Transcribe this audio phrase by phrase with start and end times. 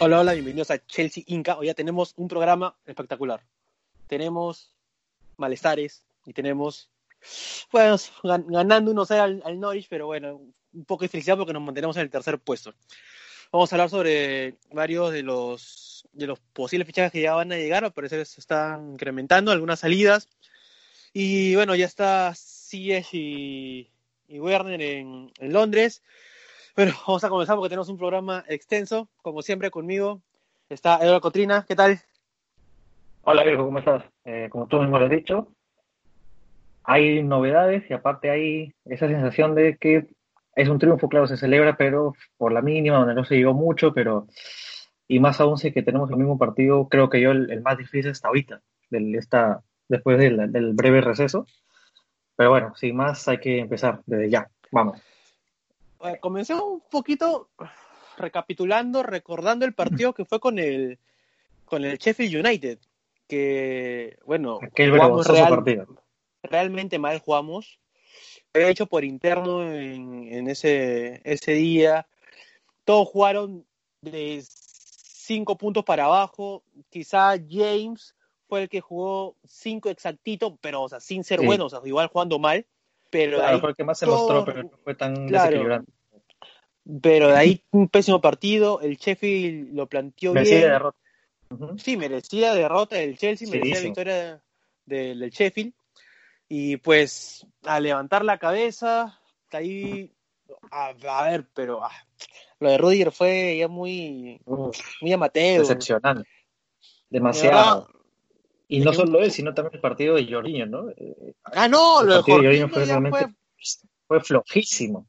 [0.00, 1.56] Hola, hola, bienvenidos a Chelsea Inca.
[1.56, 3.40] Hoy ya tenemos un programa espectacular.
[4.08, 4.74] Tenemos
[5.36, 6.90] malestares y tenemos,
[7.70, 10.40] bueno, ganando unos al, al Norwich, pero bueno,
[10.72, 12.74] un poco de felicidad porque nos mantenemos en el tercer puesto.
[13.52, 17.56] Vamos a hablar sobre varios de los, de los posibles fichajes que ya van a
[17.56, 20.28] llegar, al parecer se están incrementando, algunas salidas.
[21.12, 23.90] Y bueno, ya está Siege y,
[24.26, 26.02] y Werner en, en Londres.
[26.76, 29.08] Bueno, vamos a comenzar porque tenemos un programa extenso.
[29.22, 30.20] Como siempre, conmigo
[30.68, 31.64] está Eduardo Cotrina.
[31.68, 32.00] ¿Qué tal?
[33.22, 34.04] Hola, viejo, ¿cómo estás?
[34.24, 35.48] Eh, como tú mismo lo has dicho,
[36.82, 40.08] hay novedades y aparte hay esa sensación de que
[40.56, 43.94] es un triunfo, claro, se celebra, pero por la mínima, donde no se llegó mucho,
[43.94, 44.26] pero
[45.08, 48.10] y más aún si que tenemos el mismo partido, creo que yo el, más difícil
[48.10, 48.60] hasta ahorita,
[48.90, 51.46] del, esta, después del, del breve receso.
[52.36, 54.50] Pero bueno, sin más hay que empezar desde ya.
[54.70, 55.00] Vamos
[56.20, 57.50] comencemos un poquito
[58.16, 60.98] recapitulando, recordando el partido que fue con el
[61.64, 62.78] con el Sheffield United,
[63.26, 64.60] que bueno,
[66.42, 67.80] realmente mal jugamos.
[68.52, 72.06] He hecho por interno en, en, ese, ese día.
[72.84, 73.66] Todos jugaron
[74.02, 76.62] de cinco puntos para abajo.
[76.90, 78.14] Quizá James
[78.46, 82.08] fue el que jugó cinco exactito, pero o sea, sin ser bueno, o sea, igual
[82.08, 82.66] jugando mal.
[83.14, 85.92] Pero claro, fue el que más se mostró, pero no fue tan desequilibrante.
[87.00, 88.80] Pero de ahí un pésimo partido.
[88.80, 90.70] El Sheffield lo planteó merecida bien.
[90.72, 90.98] derrota.
[91.76, 94.42] Sí, merecida derrota del Chelsea, merecida victoria
[94.84, 95.72] del, del Sheffield.
[96.48, 99.16] Y pues a levantar la cabeza,
[99.52, 100.12] ahí,
[100.72, 101.92] a, a ver, pero ah,
[102.58, 104.40] lo de Rudiger fue ya muy,
[105.00, 105.60] muy amateur.
[105.60, 106.28] Decepcionante.
[107.10, 107.88] Demasiado.
[108.68, 110.86] Y no solo él, sino también el partido de Jorginho, ¿no?
[111.44, 113.34] Ah, no, el lo de Jorginho fue realmente fue...
[114.06, 115.06] fue flojísimo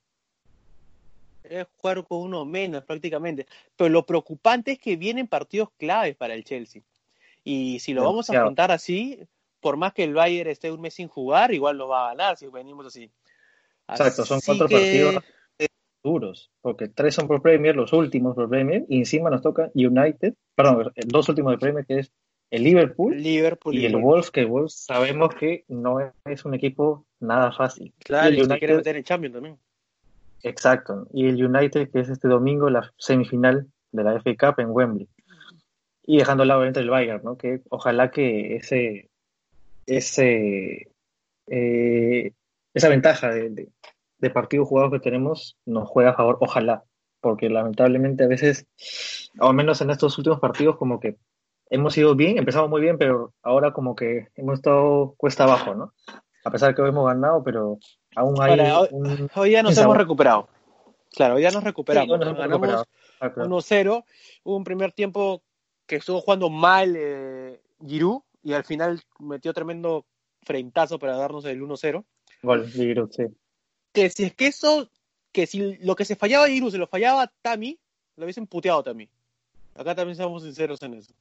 [1.49, 3.45] es jugar con uno menos prácticamente.
[3.75, 6.81] Pero lo preocupante es que vienen partidos claves para el Chelsea.
[7.43, 9.19] Y si lo vamos a afrontar así,
[9.59, 12.37] por más que el Bayern esté un mes sin jugar, igual lo va a ganar
[12.37, 13.09] si venimos así.
[13.87, 15.23] Exacto, son cuatro partidos
[16.03, 20.35] duros, porque tres son por Premier, los últimos por Premier, y encima nos toca United,
[20.53, 22.11] perdón, dos últimos de Premier, que es
[22.51, 27.51] el Liverpool, Liverpool y el Wolves, que Wolves sabemos que no es un equipo nada
[27.51, 27.93] fácil.
[28.03, 29.59] Claro, y, United, quiere meter en Champions también.
[30.43, 31.07] Exacto.
[31.11, 35.09] Y el United, que es este domingo la semifinal de la FA Cup en Wembley.
[36.03, 37.35] Y dejando al lado entre el Bayern, ¿no?
[37.35, 39.09] Que ojalá que ese,
[39.87, 40.87] ese,
[41.47, 42.31] eh,
[42.75, 43.69] esa ventaja de,
[44.19, 46.83] de, partidos jugados que tenemos nos juega a favor, ojalá.
[47.21, 48.67] Porque lamentablemente a veces,
[49.39, 51.17] o al menos en estos últimos partidos, como que
[51.69, 55.93] hemos ido bien, empezamos muy bien, pero ahora como que hemos estado cuesta abajo, ¿no?
[56.43, 57.79] A pesar de que hemos ganado, pero
[58.15, 58.59] Aún hay
[59.35, 60.47] hoy, ya nos hemos recuperado.
[61.11, 62.17] Claro, hoy ya nos recuperamos.
[62.17, 62.85] Sí, nos ganamos
[63.19, 63.97] 1-0.
[63.97, 64.05] Ah,
[64.43, 65.43] Hubo un primer tiempo
[65.85, 70.05] que estuvo jugando mal eh, Giroud y al final metió tremendo
[70.43, 72.03] frentazo para darnos el 1-0.
[72.41, 73.23] Gol, Giroud, sí.
[73.91, 74.89] Que si es que eso,
[75.31, 77.77] que si lo que se fallaba Giroud se lo fallaba Tami,
[78.15, 79.09] lo hubiesen puteado Tami.
[79.75, 81.13] Acá también somos sinceros en eso.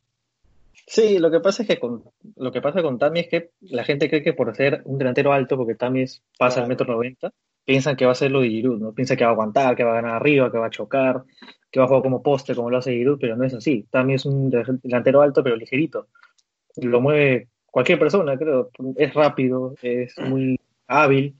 [0.87, 2.05] Sí, lo que pasa es que con,
[2.37, 5.33] lo que pasa con Tami es que la gente cree que por ser un delantero
[5.33, 6.05] alto, porque Tami
[6.39, 7.33] pasa al metro noventa,
[7.65, 8.93] piensan que va a ser lo de Giroud, ¿no?
[8.93, 11.25] Piensan que va a aguantar, que va a ganar arriba, que va a chocar,
[11.71, 13.87] que va a jugar como poste, como lo hace Giroud, pero no es así.
[13.91, 16.09] Tami es un delantero alto, pero ligerito.
[16.77, 18.71] Lo mueve cualquier persona, creo.
[18.97, 21.34] Es rápido, es muy hábil,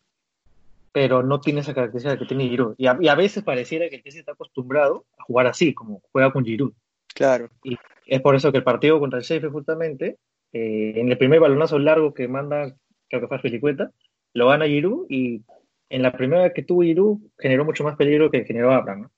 [0.93, 2.75] pero no tiene esa característica que tiene Giroud.
[2.79, 6.01] Y a, y a veces pareciera que el se está acostumbrado a jugar así, como
[6.13, 6.73] juega con Giroud.
[7.15, 7.49] Claro.
[7.63, 10.19] Y es por eso que el partido contra el Sheffield, justamente,
[10.53, 12.75] eh, en el primer balonazo largo que manda,
[13.09, 13.91] creo que fue Felicueta,
[14.33, 15.43] lo gana Giroud y
[15.89, 19.11] en la primera que tuvo Giroud generó mucho más peligro que generó Abraham, ¿no?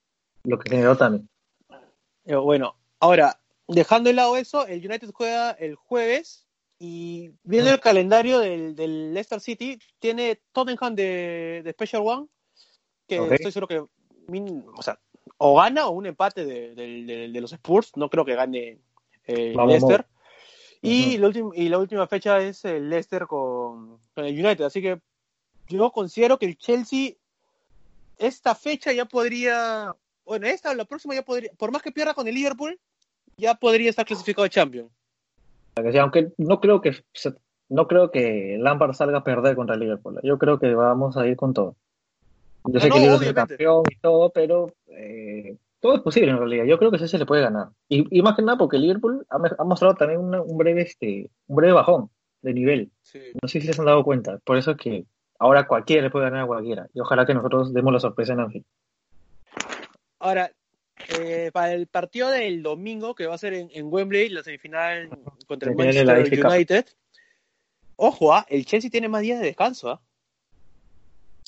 [0.45, 1.29] Lo que generó también.
[2.25, 3.39] Eh, bueno, ahora,
[3.69, 6.47] dejando de lado eso, el United juega el jueves
[6.79, 12.27] y viendo el calendario del, del Leicester City, tiene Tottenham de, de Special One,
[13.09, 14.99] que estoy seguro que, o sea,
[15.39, 17.93] o gana o un empate de, de, de los Spurs.
[17.97, 18.79] No creo que gane
[19.27, 20.07] eh, Leicester.
[20.83, 24.65] Y, la y, la última fecha es el Leicester con, con, el United.
[24.65, 25.01] Así que
[25.69, 27.15] yo considero que el Chelsea,
[28.19, 29.95] esta fecha ya podría.
[30.25, 31.51] Bueno, esta o la próxima ya podría.
[31.57, 32.79] Por más que pierda con el Liverpool,
[33.37, 34.91] ya podría estar clasificado a Champions.
[35.77, 37.05] Aunque no creo que
[37.69, 40.21] no creo que Lampard salga a perder contra el Liverpool.
[40.23, 41.77] Yo creo que vamos a ir con todo.
[42.65, 46.65] Yo sé que el es campeón y todo, pero eh, todo es posible en realidad.
[46.65, 47.69] Yo creo que ese se le puede ganar.
[47.89, 51.75] Y, y más que nada porque Liverpool ha, mostrado también un, breve, este, un breve
[51.75, 52.11] bajón
[52.43, 52.91] de nivel.
[53.43, 54.39] No sé si se han dado cuenta.
[54.39, 55.05] Por eso es que
[55.39, 56.89] ahora cualquiera le puede ganar a cualquiera.
[56.95, 58.65] Y ojalá que nosotros demos la sorpresa en Anfield.
[60.19, 60.51] Ahora,
[61.21, 65.11] eh, para el partido del domingo, que va a ser en, en Wembley, la semifinal
[65.47, 66.47] contra el la Manchester.
[66.47, 66.87] United.
[67.97, 69.91] Ojo, ah, el Chelsea tiene más días de descanso.
[69.91, 70.01] ah.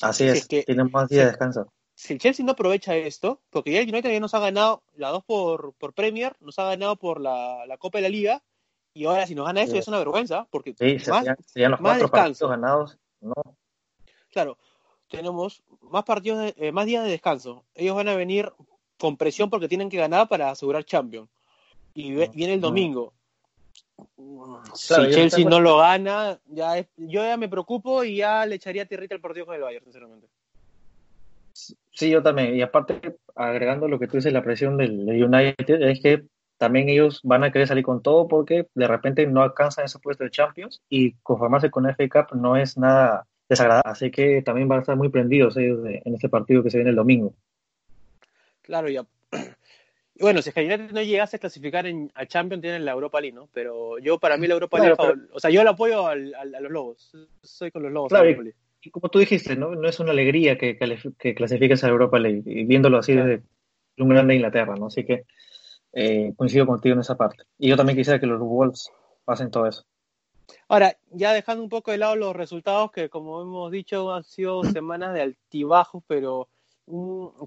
[0.01, 1.71] Así Sí, es, es que- tienen más días de descanso.
[1.99, 5.11] Si el Chelsea no aprovecha esto, porque ya el United ya nos ha ganado las
[5.11, 8.41] dos por, por Premier, nos ha ganado por la, la Copa de la Liga,
[8.93, 9.73] y ahora si nos gana Sí.
[9.73, 12.47] ya es una vergüenza, porque Sí, más, serían, serían los más cuatro descanso.
[12.47, 12.97] partidos ganados.
[13.19, 13.33] No,
[14.31, 14.57] claro,
[15.09, 17.65] tenemos más partidos, eh, más días de descanso.
[17.75, 18.49] Ellos van a venir
[18.97, 21.29] con presión porque tienen que ganar para asegurar Champions.
[21.93, 22.63] Y ve- Mm, viene el mm.
[22.63, 23.13] domingo.
[24.15, 28.55] Claro, si Chelsea no lo gana, ya es- yo ya me preocupo y ya le
[28.55, 30.29] echaría tierrita al partido con el Bayern, sinceramente.
[31.91, 32.55] Sí, yo también.
[32.55, 36.23] Y aparte, agregando lo que tú dices, la presión del, del United, es que
[36.57, 40.23] también ellos van a querer salir con todo porque de repente no alcanzan ese puesto
[40.23, 43.89] de Champions y conformarse con FA Cup no es nada desagradable.
[43.91, 46.77] Así que también van a estar muy prendidos ellos de- en este partido que se
[46.77, 47.33] viene el domingo.
[48.61, 49.05] Claro, ya.
[50.15, 52.91] Y bueno, si es que United no llegase a clasificar en, a Champions, tienen la
[52.91, 53.47] Europa League, ¿no?
[53.53, 56.59] Pero yo, para mí, la Europa Claro, League, o sea, yo apoyo al- al- a
[56.59, 57.13] los Lobos.
[57.41, 58.09] Soy con los Lobos.
[58.09, 58.25] Claro,
[58.81, 59.75] Y como tú dijiste, ¿no?
[59.75, 60.77] No es una alegría que,
[61.17, 63.27] que clasifiques a Europa League, y viéndolo así Claro.
[63.29, 63.43] desde
[63.97, 64.87] un grande Inglaterra, ¿no?
[64.87, 65.25] Así que
[65.91, 67.43] eh, coincido contigo en esa parte.
[67.57, 68.91] Y yo también quisiera que los Wolves
[69.25, 69.83] pasen todo eso.
[70.67, 74.63] Ahora, ya dejando un poco de lado los resultados, que como hemos dicho, han sido
[74.63, 76.47] semanas de altibajos, pero,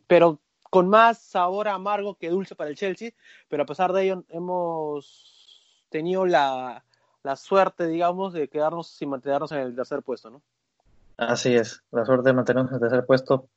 [0.07, 0.39] pero
[0.71, 3.13] con más sabor amargo que dulce para el Chelsea.
[3.49, 6.85] Pero a pesar de ello, hemos tenido la,
[7.23, 10.43] la suerte, digamos, de quedarnos sin mantenernos en el tercer puesto, ¿no?
[11.17, 13.49] Así es, la suerte de mantenernos en el tercer puesto.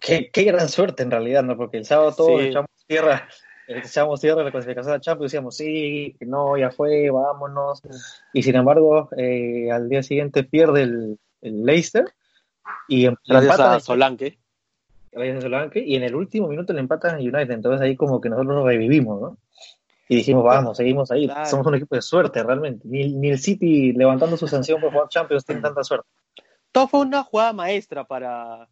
[0.00, 1.56] Qué, qué gran suerte en realidad, ¿no?
[1.56, 2.48] Porque el sábado todos Sí.
[2.48, 3.28] echamos tierra,
[3.68, 7.80] echamos tierra de la clasificación a Champions, decíamos, sí, no, ya fue, vámonos.
[8.32, 12.04] Y sin embargo, eh, al día siguiente pierde el, el Leicester
[12.88, 14.38] y, em- y Gracias empatan a Solanke.
[15.12, 18.20] gracias a Solanke, y en el último minuto le empatan a United, entonces ahí como
[18.20, 19.38] que nosotros nos revivimos, ¿no?
[20.08, 21.46] Y dijimos, vamos, seguimos ahí, Claro.
[21.46, 22.86] somos un equipo de suerte realmente.
[22.86, 26.06] Ni, ni el City levantando su sanción por jugar Champions tiene tanta suerte.
[26.74, 28.68] Todo fue una jugada maestra para.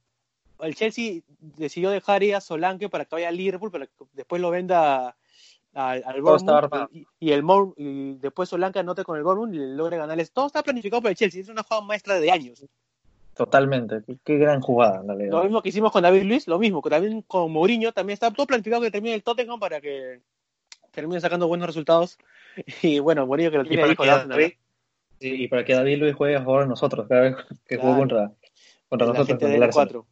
[0.58, 4.42] El Chelsea decidió dejar ir a Solanke para que vaya a Liverpool, para que después
[4.42, 5.14] lo venda
[5.72, 6.90] al, al Bournemouth.
[6.92, 10.32] Y, y el Mor- y después Solanke anote con el Bournemouth y le logre ganarles.
[10.32, 11.42] Todo está planificado por el Chelsea.
[11.42, 12.64] Es una jugada maestra de años.
[13.36, 15.30] Totalmente, qué, qué gran jugada en realidad.
[15.30, 16.82] Lo mismo que hicimos con David Luis, lo mismo.
[16.82, 20.20] que También con Mourinho, también está todo planificado que termine el Tottenham para que
[20.90, 22.18] termine sacando buenos resultados.
[22.82, 24.26] Y bueno, Mourinho que lo tiene para, ahí con la
[25.22, 27.36] sí, y para que David Luis juegue a favor de nosotros cada vez
[27.66, 27.82] que Claro.
[27.82, 28.32] juega contra,
[28.88, 29.28] contra la nosotros.
[29.28, 29.88] gente del Arsenal.
[29.88, 30.06] 4.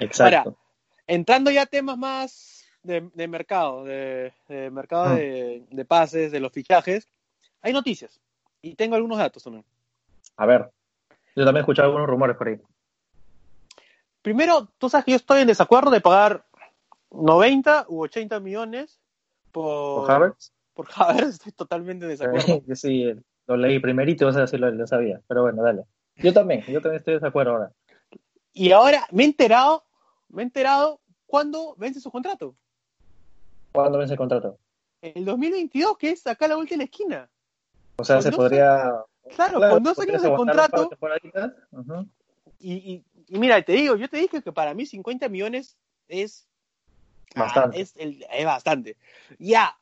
[0.00, 0.58] Exacto.
[1.06, 5.14] entrando ya a temas más de, de mercado, de, de mercado Ah.
[5.14, 7.08] de, de pases, de los fichajes,
[7.62, 8.20] hay noticias.
[8.60, 9.64] Y tengo algunos datos también.
[10.36, 10.70] A ver,
[11.34, 12.60] yo también he escuchado algunos rumores por ahí.
[14.22, 16.44] Primero, tú sabes que yo estoy en desacuerdo de pagar
[17.10, 19.00] 90 u 80 millones
[19.52, 20.52] por, ¿Por Havertz?
[20.74, 22.62] Por Havertz, estoy totalmente en desacuerdo.
[22.74, 23.14] Sí,
[23.48, 25.20] lo leí primerito, vas a decir lo, lo sabía.
[25.26, 25.84] Pero bueno, dale.
[26.16, 27.72] Yo también, yo también estoy de acuerdo ahora.
[28.52, 29.84] y ahora me he enterado,
[30.28, 32.54] me he enterado cuándo vence su contrato.
[33.72, 34.58] ¿Cuándo vence el contrato?
[35.00, 37.30] El 2022, que es acá a la última esquina.
[37.96, 38.66] O sea, Con se podría.
[39.34, 40.90] Claro, claro, con dos años de contrato.
[41.70, 42.08] Ujú.
[42.58, 45.78] Y, y, y mira, te digo, yo te dije que para mí 50 millones
[46.08, 46.48] es
[47.36, 47.76] Bastante.
[47.78, 48.96] Ah, es, el- es bastante.
[49.38, 49.77] Ya,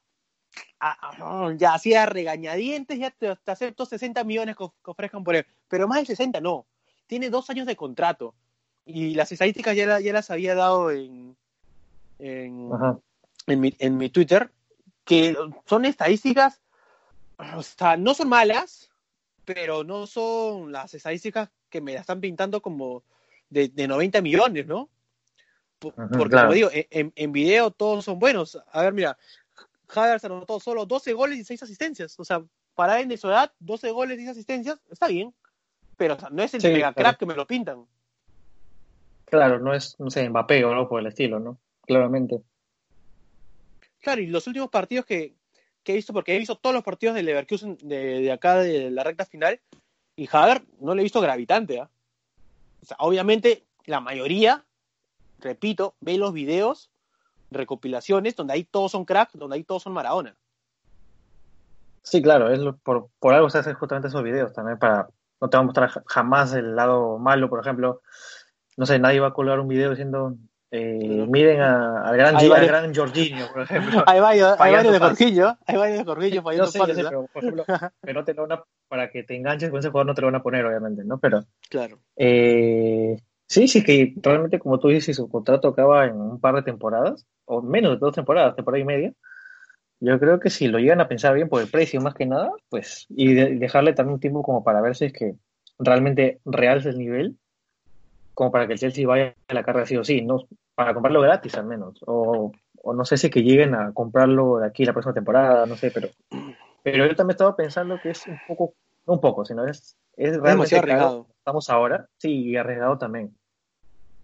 [1.58, 5.46] ya hacía regañadientes, ya te, te acepto 60 millones que, of- que ofrezcan por él,
[5.68, 6.66] pero más de 60 no.
[7.06, 8.34] Tiene dos años de contrato.
[8.84, 11.36] Y las estadísticas ya, la- ya las había dado en,
[12.18, 12.70] en,
[13.46, 14.50] en, mi, en mi Twitter,
[15.04, 15.36] que
[15.66, 16.60] son estadísticas,
[17.56, 18.90] o sea, no son malas,
[19.44, 23.02] pero no son las estadísticas que me la están pintando como
[23.50, 24.88] de, de 90 millones, ¿no?
[25.78, 26.46] Por- Porque, claro.
[26.48, 28.58] como digo, en- en video todos son buenos.
[28.72, 29.18] A ver, mira,
[29.94, 32.18] Havertz anotó solo 12 goles y 6 asistencias.
[32.18, 32.42] O sea,
[32.74, 35.34] para alguien de su edad, 12 goles y 6 asistencias, está bien.
[35.96, 36.94] Pero o sea, no es el Sí, mega claro.
[36.94, 37.86] crack que me lo pintan.
[39.24, 41.58] Claro, no es, no sé, Mbappé o algo por el estilo, ¿no?
[41.86, 42.40] Claramente.
[44.00, 45.34] Claro, y los últimos partidos que,
[45.82, 48.90] que he visto, porque he visto todos los partidos del Leverkusen de, de acá de
[48.90, 49.60] la recta final,
[50.14, 51.80] y Haver no le he visto gravitante.
[51.80, 51.90] ¿ah?
[52.82, 54.64] O sea, obviamente, la mayoría,
[55.40, 56.90] repito, ve los videos,
[57.50, 60.36] recopilaciones, donde ahí todos son crack, donde ahí todos son Maradona.
[62.02, 65.08] Sí, claro, es lo- por, por algo se hacen justamente esos videos también para
[65.40, 68.00] no te va a mostrar ja- jamás el lado malo, por ejemplo,
[68.76, 70.34] no sé, nadie va a colgar un video diciendo
[70.70, 74.04] eh, miren a- al gran, al gran Jorginho, por ejemplo.
[74.06, 74.98] Hay varios, hay varios de.
[74.98, 77.08] Jorginho, hay varios de Jorginho sé, pases, sé, ¿ah?
[77.08, 77.64] pero por ejemplo,
[78.04, 80.20] que no te lo van a- para que te enganches con ese jugador no te
[80.22, 81.18] lo van a poner, obviamente, ¿no?
[81.18, 81.98] Pero Claro.
[82.16, 83.16] eh,
[83.48, 87.26] Sí, sí, que realmente, como tú dices, su contrato acaba en un par de temporadas,
[87.44, 89.12] o menos de dos temporadas, temporada y media,
[90.00, 92.50] yo creo que si lo llegan a pensar bien por el precio más que nada,
[92.68, 95.34] pues, y dejarle también tiempo como para ver si es que
[95.78, 97.36] realmente realza el nivel,
[98.34, 101.22] como para que el Chelsea vaya a la carrera sí o sí, no para comprarlo
[101.22, 102.52] gratis al menos, o,
[102.84, 106.08] no sé si que lleguen a comprarlo de aquí la próxima temporada, no sé, pero,
[106.82, 108.74] pero yo también estaba pensando que es un poco,
[109.06, 111.26] un poco, sino es, es realmente arriesgado.
[111.38, 113.36] Estamos ahora, sí, y arriesgado también.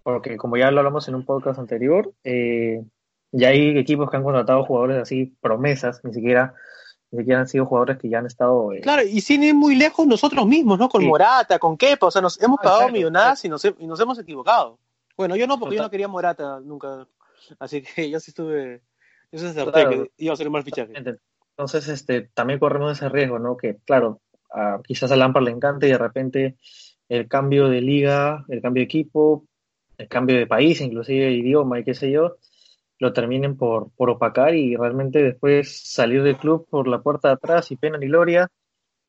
[0.03, 2.83] Porque como ya lo hablamos en un podcast anterior, eh,
[3.31, 6.53] ya hay equipos que han contratado jugadores así, promesas, ni siquiera,
[7.11, 8.73] ni siquiera han sido jugadores que ya han estado.
[8.73, 10.89] Eh, claro, y sin ir muy lejos nosotros mismos, ¿no?
[10.89, 14.19] Con Morata, con Kepa, o sea, nos hemos pagado millonadas y nos, y nos hemos
[14.19, 14.77] equivocado.
[15.15, 17.07] Bueno, yo no, porque yo no quería Morata nunca.
[17.59, 18.81] Así que yo sí estuve.
[19.31, 20.93] Yo se acerté que iba a ser un mal fichaje.
[21.55, 23.57] Entonces, este, también corremos ese riesgo, ¿no?
[23.57, 24.21] Que, claro,
[24.83, 26.57] quizás a Lampard le encante y de repente
[27.09, 29.45] el cambio de liga, el cambio de equipo,
[29.97, 32.37] el cambio de país, inclusive de idioma y qué sé yo,
[32.99, 37.33] lo terminen por, por opacar y realmente después salir del club por la puerta de
[37.35, 38.49] atrás y pena ni gloria,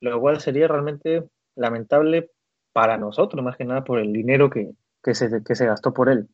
[0.01, 1.23] lo cual sería realmente
[1.55, 2.31] lamentable
[2.73, 4.73] para nosotros, más que nada por el dinero que,
[5.13, 6.27] se, que se gastó por él.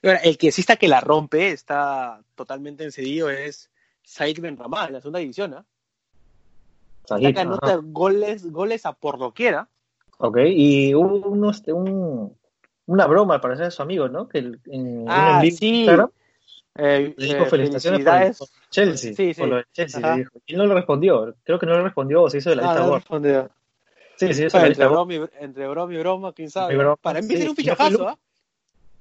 [0.00, 3.70] El que sí está que la rompe, está totalmente encedido, es
[4.02, 5.54] Said Ben en la segunda división.
[5.54, 5.62] ¿eh?
[7.06, 9.68] Said, goles, goles a por doquiera.
[10.18, 12.36] Ok, y hubo este, un,
[12.86, 14.28] una broma para ser su amigo, ¿no?
[14.28, 15.86] Que en, ah, sí.
[16.76, 19.14] Eh, le dijo eh, felicitaciones por, Chelsea.
[19.14, 19.40] Sí, sí.
[19.40, 20.16] Por lo de Chelsea.
[20.16, 20.40] dijo.
[20.46, 21.34] Y no le respondió.
[21.44, 23.50] Creo que no le respondió o se hizo de la ah, lista no respondió.
[24.16, 26.76] Sí, sí, eso entre, broma y, entre broma y broma, quién sabe.
[26.76, 28.18] Broma, Para mí sí, un fichajazo, ¿ah?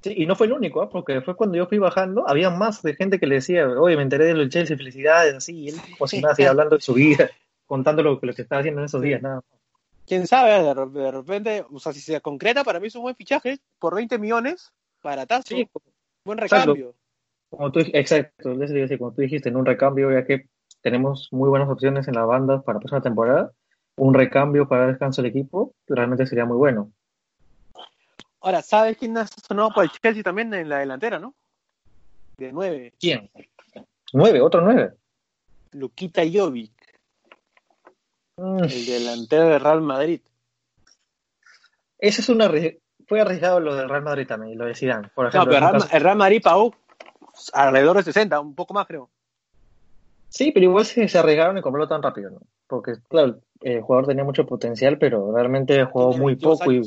[0.01, 0.89] Sí, y no fue el único, ¿ah?
[0.89, 4.01] porque fue cuando yo fui bajando, había más de gente que le decía, oye, me
[4.01, 6.81] enteré de lo del Chelsea, felicidades, así, y él como si nada, así, hablando de
[6.81, 7.29] su vida,
[7.74, 9.42] contando lo, lo que estaba haciendo en esos días, nada
[10.06, 13.58] Quién sabe, de, repente, o sea, si se concreta, para mí es un buen fichaje,
[13.80, 15.68] por 20 millones, para Sí,
[16.24, 16.94] buen recambio
[17.50, 18.56] como tú, exacto,
[18.98, 20.50] como tú dijiste, en un recambio, ya que
[20.82, 23.51] tenemos muy buenas opciones en la banda para la próxima temporada,
[23.96, 26.92] un recambio para descanso del equipo realmente sería muy bueno.
[28.42, 31.34] Ahora, ¿sabes quién ha sonado por el Chelsea también en la delantera, no?
[32.38, 32.94] De nueve.
[33.00, 33.30] ¿Quién?
[34.13, 34.42] ¿Nueve?
[34.42, 34.94] ¿Otro nueve?
[35.72, 36.73] Luquita Jovic.
[38.43, 38.63] Mm.
[38.65, 40.19] El delantero de Real Madrid.
[41.97, 42.51] Ese es una
[43.07, 45.59] fue arriesgado lo del Real Madrid también, lo de Zidane, por ejemplo.
[45.59, 46.75] No, pero el Real Madrid pagó
[47.53, 49.09] alrededor de 60, un poco más creo.
[50.27, 52.41] Sí, pero igual se, se arriesgaron y comprarlo tan rápido, ¿no?
[52.67, 56.83] Porque, claro, el jugador tenía mucho potencial, pero realmente jugó muy poco y...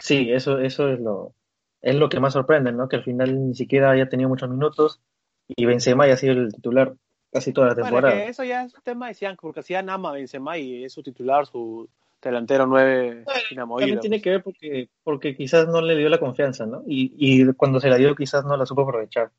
[0.00, 1.32] Sí, eso, eso es lo,
[1.80, 2.88] es lo que más sorprende, ¿no?
[2.88, 5.00] Que al final ni siquiera haya tenido muchos minutos
[5.48, 6.94] y Benzema haya sido el titular
[7.32, 8.14] casi toda la temporada.
[8.14, 10.92] Bueno, eso ya es un tema de Cian, porque Cian ama a Benzema y es
[10.92, 11.88] su titular, su,
[12.22, 13.24] delantero 9
[13.54, 16.82] También tiene que ver porque, porque quizás no le dio la confianza, ¿no?
[16.86, 19.30] Y, y cuando se la dio quizás no la supo aprovechar.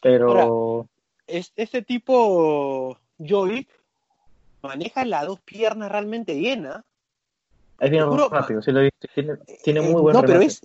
[0.00, 0.88] Pero...
[1.26, 3.68] este tipo, Jovic,
[4.62, 6.84] maneja las dos piernas realmente bien, ¿ah?
[7.80, 9.08] Es bien rápido, sí lo viste.
[9.14, 10.60] Tiene, tiene muy buen No, pero es,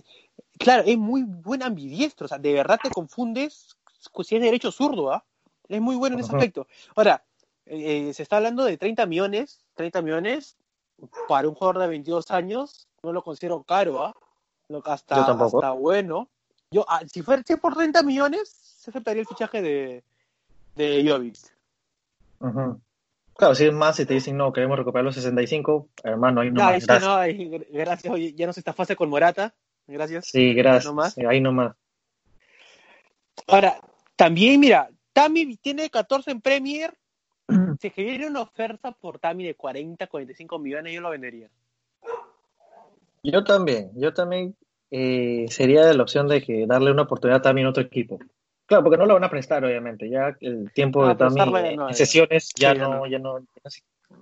[0.58, 3.76] claro, es muy buen ambidiestro, o sea, de verdad te confundes
[4.24, 5.24] si es derecho zurdo, ¿ah?
[5.72, 6.66] Es muy bueno en ese aspecto.
[6.94, 7.24] Ahora,
[7.64, 10.58] eh, se está hablando de 30 millones, 30 millones,
[11.28, 14.14] para un jugador de 22 años, no lo considero caro, ¿ah?
[14.84, 16.28] Hasta, hasta bueno.
[16.70, 20.04] Yo, ah, si fuera por 30 millones, se aceptaría el fichaje de,
[20.74, 21.38] de Jovic.
[23.34, 26.62] Claro, si es más, si te dicen no, queremos recuperar los 65, hermano, ahí no
[26.62, 26.84] más.
[26.86, 27.02] Gracias.
[27.02, 27.18] No,
[27.70, 29.54] gracias, ya no se está fase con Morata.
[29.86, 30.26] Gracias.
[30.26, 31.18] Sí, gracias.
[31.26, 31.74] Ahí nomás.
[33.46, 33.80] Ahora,
[34.16, 36.94] también, mira, Tammy tiene 14 en Premier
[37.80, 41.48] si es que viene una oferta por Tami de 40, 45 millones, yo lo vendería.
[43.22, 44.56] Yo también, yo también
[44.90, 48.18] eh, sería de la opción de que darle una oportunidad a Tami en otro equipo.
[48.66, 50.08] Claro, porque no lo van a prestar, obviamente.
[50.08, 53.38] Ya el tiempo de Tami en sesiones ya, no, ya, no,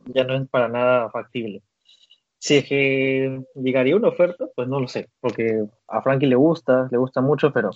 [0.07, 1.63] ya no es para nada factible.
[2.39, 6.89] Si es que llegaría una oferta, pues no lo sé, porque a Frankie le gusta,
[6.91, 7.71] le gusta mucho, pero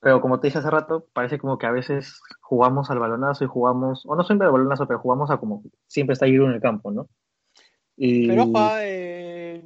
[0.00, 3.48] pero como te dije hace rato, parece como que a veces jugamos al balonazo y
[3.48, 6.60] jugamos, o no siempre al balonazo, pero jugamos a como siempre está Giroud en el
[6.60, 7.08] campo, ¿no?
[7.96, 8.28] Y...
[8.28, 8.48] Pero,
[8.80, 9.62] eh,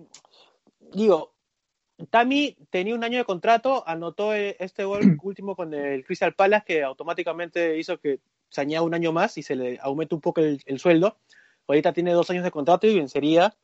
[0.94, 1.32] digo,
[2.10, 6.64] Tami tenía un año de contrato, anotó eh, este gol último con el Crystal Palace
[6.66, 10.40] que automáticamente hizo que se añada un año más y se le aumente un poco
[10.40, 11.18] el, sueldo.
[11.66, 13.54] Ahorita tiene dos años de contrato y vencería,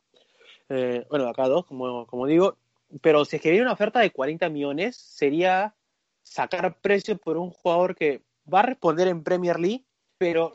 [0.69, 2.57] eh, bueno, acá dos, como, como digo,
[3.01, 5.75] pero si es que viene una oferta de 40 millones, sería
[6.23, 8.21] sacar precio por un jugador que
[8.51, 9.85] va a responder en Premier League,
[10.17, 10.53] pero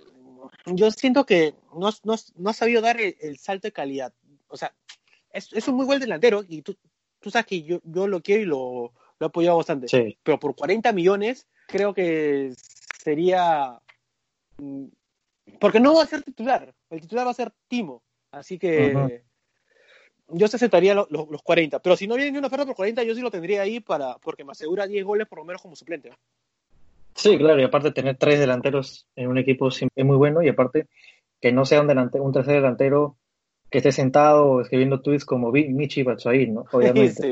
[0.67, 4.13] yo siento que no, no, no ha sabido dar el, salto de calidad.
[4.49, 4.75] O sea,
[5.31, 6.77] es, es, un muy buen delantero y tú,
[7.21, 9.89] tú sabes que yo, yo lo quiero y lo, lo he apoyado bastante.
[9.89, 10.19] Sí.
[10.23, 12.53] Pero por 40 millones, creo que
[13.03, 13.81] sería.
[14.59, 14.87] mm,
[15.61, 16.75] Porque no va a ser titular.
[16.91, 18.03] El titular va a ser Timo.
[18.31, 19.25] Así que.
[20.29, 21.81] Yo se aceptaría lo- lo- los 40.
[21.81, 24.17] Pero si no viene ni una oferta por 40, yo sí lo tendría ahí para
[24.19, 26.11] porque me asegura 10 goles por lo menos como suplente.
[27.15, 30.87] Sí, claro, y aparte tener tres delanteros en un equipo es muy bueno y aparte
[31.41, 33.17] que no sea un delantero, un tercer delantero
[33.71, 36.65] que esté sentado escribiendo tweets como Michi Batshuayi, ¿no?
[36.73, 37.23] Obviamente,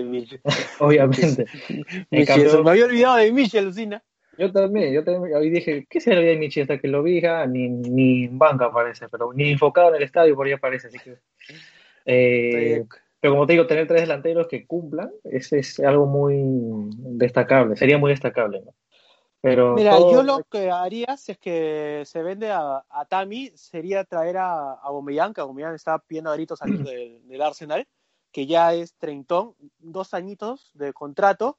[0.80, 1.46] obviamente.
[2.10, 2.22] Me
[2.70, 4.02] había olvidado de Michel, Lucina.
[4.36, 7.24] yo también, yo también, hoy dije, ¿qué será de Michi hasta que lo vi?
[7.24, 10.88] ah, ni, ni en banca aparece, pero ni enfocado en el estadio por ahí aparece,
[10.88, 11.16] así que...
[12.04, 12.84] eh,
[13.20, 17.98] pero como te digo, tener tres delanteros que cumplan, ese es algo muy destacable, sería
[17.98, 18.74] muy destacable, ¿no?
[19.40, 23.50] Pero Mira, todo- yo lo que haría si es que se vende a, a Tami
[23.54, 27.86] sería traer a, a Aubameyang, que Aubameyang está pidiendo a gritos salir del, del Arsenal,
[28.30, 31.58] que ya es treintón, dos añitos de contrato.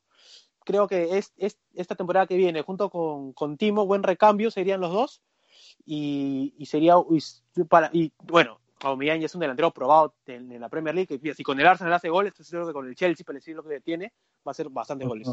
[0.65, 4.79] Creo que es, es esta temporada que viene, junto con, con Timo, buen recambio serían
[4.79, 5.21] los dos.
[5.85, 10.61] Y, y sería, y, para, y bueno, Aubameyang ya es un delantero probado en, en
[10.61, 11.19] la Premier League.
[11.21, 13.55] Y si con el Arsenal hace goles, estoy seguro que con el Chelsea, para decir
[13.55, 14.13] lo que tiene,
[14.47, 15.29] va a ser bastantes goles.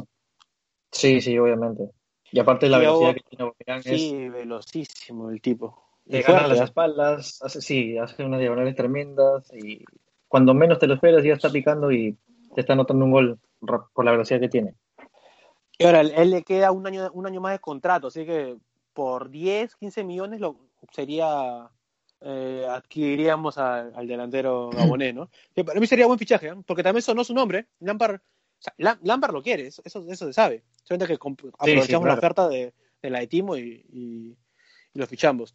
[0.90, 1.90] Sí, sí, obviamente.
[2.32, 5.84] Y aparte la Y velocidad que tiene Aubameyang es Sí, velocísimo el tipo.
[6.06, 9.84] le gana las espaldas, hace, sí, hace unas diagonales tremendas y
[10.28, 12.16] cuando menos te lo esperas ya está picando y
[12.54, 14.74] te está anotando un gol por la velocidad que tiene.
[15.78, 18.56] Y ahora, él le queda un año, un año más de contrato, así que
[18.92, 20.56] por 10, 15 millones lo,
[20.92, 21.70] sería
[22.22, 25.30] eh, adquiriríamos al, al delantero gabonés, ¿no?
[25.54, 26.54] Que para mí sería buen fichaje, ¿eh?
[26.66, 27.66] porque también sonó su nombre.
[27.80, 28.20] Lampard, o
[28.58, 30.62] sea, Lam- Lampard lo quiere, eso, eso, se sabe.
[30.82, 32.18] Solamente que aprovechamos la claro.
[32.18, 34.36] oferta de, de la de Timo y, y-
[34.92, 35.54] y lo fichamos.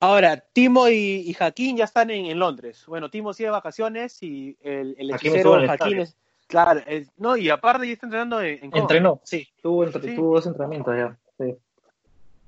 [0.00, 2.84] Ahora, Timo y, y Jaquín ya están en, en Londres.
[2.86, 6.16] Bueno, Timo sigue de vacaciones y el, el hechicero el Jaquín es.
[6.46, 8.76] Claro, es- no, y aparte ya está entrenando en, en.
[8.76, 10.14] Entrenó, sí, tuvo, entre- Sí.
[10.16, 11.18] tuvo dos entrenamientos ya.
[11.38, 11.54] sí.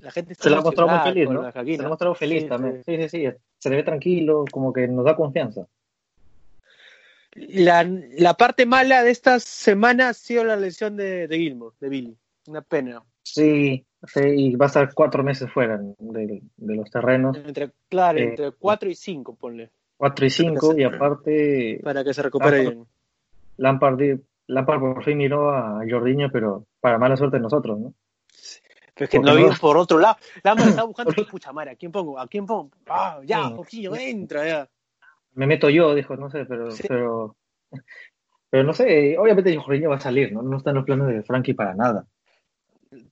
[0.00, 1.42] La gente está Se lo ha mostrado muy feliz, ¿no?
[1.42, 2.82] la Se lo ha mostrado feliz Sí, también.
[2.84, 2.96] sí.
[2.96, 3.28] Sí, sí.
[3.58, 5.66] Se le ve tranquilo, como que nos da confianza.
[7.34, 7.82] La,
[8.18, 12.16] la parte mala de esta semana ha sido la lesión de, de Gilmore, de Billy.
[12.46, 13.02] Una pena.
[13.22, 18.18] Sí, sí, y va a estar cuatro meses fuera de, de los terrenos, Entre, claro,
[18.18, 19.70] Eh, entre 4 y 5, ponle.
[19.96, 22.86] cuatro y cinco, se- y aparte Para que se recupere bien.
[23.58, 23.98] Lampard,
[24.46, 27.94] Lampard por fin miró a Jordiño, pero para mala suerte de nosotros, ¿no?
[28.96, 30.16] Pero es que no no- viene por otro lado.
[30.42, 32.18] Lambert está buscando, pucha madre, ¿a quién pongo?
[32.18, 32.70] ¿A quién pongo?
[32.88, 33.42] Ah, ya.
[33.50, 34.68] Jorginho, entra ya.
[35.34, 36.84] Me meto yo, dijo, no sé, pero, Sí.
[36.88, 37.36] pero,
[38.48, 40.40] pero no sé, obviamente Jordiño va a salir, ¿no?
[40.42, 42.06] No está en los planes de Frankie para nada.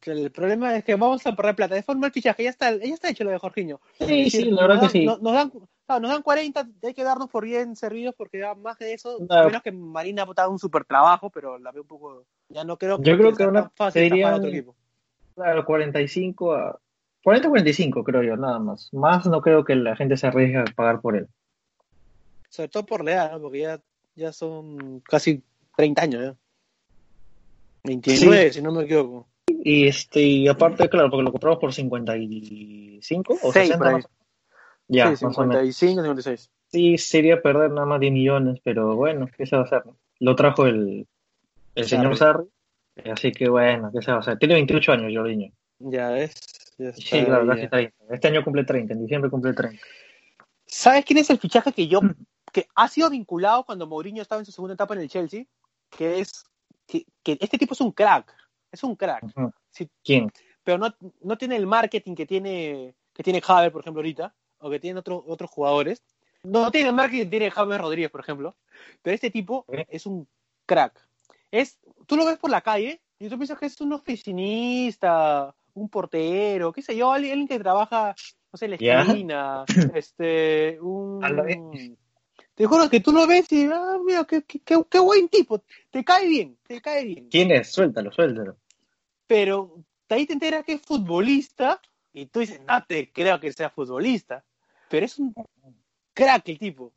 [0.06, 1.74] El problema es que vamos a perder plata.
[1.74, 3.80] De forma el fichaje, ya está, ya está hecho lo de Jorginho.
[3.98, 5.22] Sí, sí, la verdad nos que dan- sí.
[5.22, 5.50] Nos, dan,
[5.84, 9.18] claro, nos dan 40, hay que darnos por bien servidos porque ya más de eso,
[9.28, 9.44] No.
[9.46, 12.24] menos que Marina ha botado un super trabajo, pero la veo un poco.
[12.48, 14.74] Ya no creo Yo creo que sea una- fácil serían- otro equipo.
[15.34, 16.78] Claro, 45 a...
[17.24, 18.92] 40-45 creo yo, nada más.
[18.92, 21.28] Más no creo que la gente se arriesgue a pagar por él.
[22.50, 23.40] Sobre todo por la edad, ¿no?
[23.40, 23.80] porque ya,
[24.14, 25.42] ya son casi
[25.76, 26.22] 30 años.
[26.22, 26.36] ¿ya?
[27.84, 29.26] 29, si no me equivoco.
[29.46, 33.94] Y este, y aparte, claro, porque lo compramos por 55 o Seis, 60 por ahí.
[33.94, 34.08] más.
[34.88, 35.74] Ya, sí, más o menos.
[35.74, 36.50] 55, 56.
[36.68, 39.82] Sí, sería perder nada más 10 millones, pero bueno, ¿qué se va a hacer?
[40.20, 41.06] Lo trajo el,
[41.74, 42.46] el señor Sarri,
[43.10, 44.38] así que bueno, ¿qué se va a hacer?
[44.38, 45.52] Tiene 28 años, Jordiño.
[45.78, 46.34] Ya es.
[46.78, 47.70] Ya está Sí, claro, casi ya.
[47.70, 47.96] 30.
[48.10, 49.80] Este año cumple 30, en diciembre cumple 30.
[50.66, 52.00] ¿Sabes quién es el fichaje que yo
[52.52, 55.44] que ha sido vinculado cuando Mourinho estaba en su segunda etapa en el Chelsea?
[55.90, 56.44] Que es
[56.86, 58.32] que, que este tipo es un crack,
[58.70, 59.52] es un crack, Ujú.
[59.70, 59.88] Sí.
[60.04, 60.30] ¿Quién?
[60.62, 64.70] pero no, no tiene el marketing que tiene que tiene Javier, por ejemplo, ahorita, o
[64.70, 66.02] que tienen otros otros jugadores.
[66.42, 68.56] No tiene el marketing que tiene James Rodríguez, por ejemplo,
[69.02, 69.80] pero este tipo Ok.
[69.88, 70.26] es un
[70.66, 71.06] crack.
[71.50, 75.88] Es, tú lo ves por la calle y tú piensas que es un oficinista, un
[75.88, 78.14] portero, qué sé yo, alguien, que trabaja,
[78.52, 79.00] no sé, en la Ya.
[79.00, 79.64] esquina,
[79.94, 81.96] este, un...
[82.54, 85.62] Te juro que tú lo ves y, ah, mira, qué, qué, qué- qué buen tipo,
[85.90, 87.28] te cae bien, te cae bien.
[87.28, 87.72] ¿Quién es?
[87.72, 88.56] Suéltalo, suéltalo.
[89.26, 89.74] Pero
[90.08, 91.80] de ahí te enteras que es futbolista
[92.12, 94.44] y tú dices, no te creo que sea futbolista,
[94.88, 95.34] pero es un
[96.12, 96.92] crack el tipo.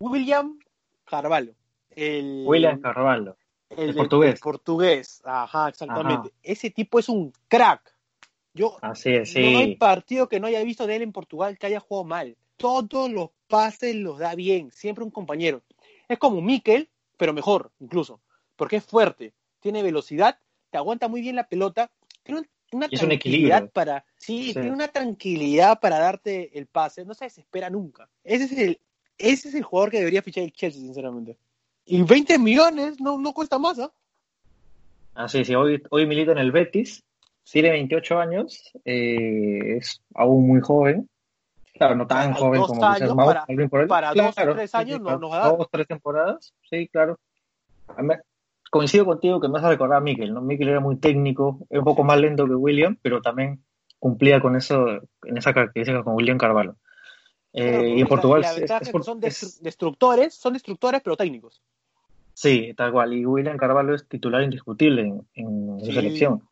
[0.00, 0.58] William
[1.04, 1.54] Carvalho.
[1.90, 3.36] El, William Carvalho.
[3.70, 4.34] El, el portugués.
[4.34, 6.32] el portugués, ajá, exactamente.
[6.42, 7.94] Ese tipo es un crack.
[8.54, 11.66] Yo Así es, no hay partido que no haya visto de él en Portugal que
[11.66, 12.36] haya jugado mal.
[12.56, 15.62] Todos los pases los da bien, siempre un compañero.
[16.08, 18.20] Es como Mikel, pero mejor, incluso,
[18.56, 20.38] porque es fuerte, tiene velocidad,
[20.70, 21.90] te aguanta muy bien la pelota,
[22.24, 22.40] tiene
[22.72, 23.70] una es un tranquilidad equilibrio.
[23.70, 24.52] para, sí, Sí.
[24.54, 28.10] tiene una tranquilidad para darte el pase, no se desespera nunca.
[28.24, 28.80] Ese es el,
[29.18, 31.38] ese es el jugador que debería fichar el Chelsea, sinceramente.
[31.90, 33.90] Y 20 millones no, no cuesta más, ¿ah?
[35.14, 37.02] Ah, sí, sí, hoy, hoy milita en el Betis,
[37.50, 41.08] tiene 28 años, eh, es aún muy joven.
[41.74, 43.88] Claro, no tan Para joven como quizás Mau, para- por él.
[43.88, 45.48] para dos o tres años sí, no- nos da.
[45.48, 47.18] Dos, tres temporadas, sí, claro.
[48.70, 50.42] Coincido contigo que me hace recordar a Mikel, ¿no?
[50.42, 53.64] Mikel era muy técnico, es un poco más lento que William, pero también
[53.98, 54.86] cumplía con eso,
[55.22, 56.76] en esa característica con William Carvalho.
[57.54, 60.34] Eh, y en Portugal la es- ventaja es es por- que son es- destru- destructores,
[60.34, 61.62] son destructores pero técnicos.
[62.40, 63.12] Sí, tal cual.
[63.14, 65.88] Y William Carvalho es titular indiscutible en, en Sí.
[65.88, 66.48] la selección.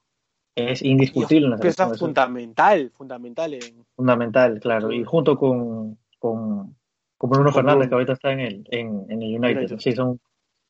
[0.57, 4.91] Es indiscutible en la pieza es fundamental, fundamental en fundamental, claro.
[4.91, 6.75] Y junto con, con,
[7.17, 7.89] con Bruno Con Fernández, Bruno.
[7.89, 9.59] que ahorita está en el, en, en el United.
[9.59, 9.79] United.
[9.79, 10.19] Sí, son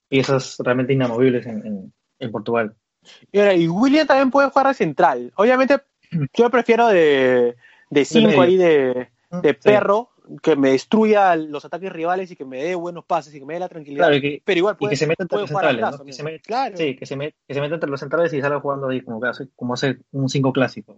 [0.09, 2.75] piezas realmente inamovibles en, en, Portugal.
[3.33, 5.33] Y, ahora, y William también puede jugar de central.
[5.37, 5.81] Obviamente,
[6.35, 7.57] yo prefiero de,
[7.89, 8.43] de cinco medio.
[8.43, 9.09] ahí de,
[9.41, 9.71] de Sí.
[10.43, 13.55] Que me destruya los ataques rivales y que me dé buenos pases y que me
[13.55, 14.05] dé la tranquilidad.
[14.07, 15.97] Claro, y que, pero igual y puede, que se meta entre los centrales, atrás ¿no?
[15.97, 16.15] Que también.
[16.17, 16.77] se meta- Claro.
[16.77, 19.21] Sí, que se, met- que se meta entre los centrales y salga jugando ahí como
[19.55, 20.97] como hace un 5 clásico.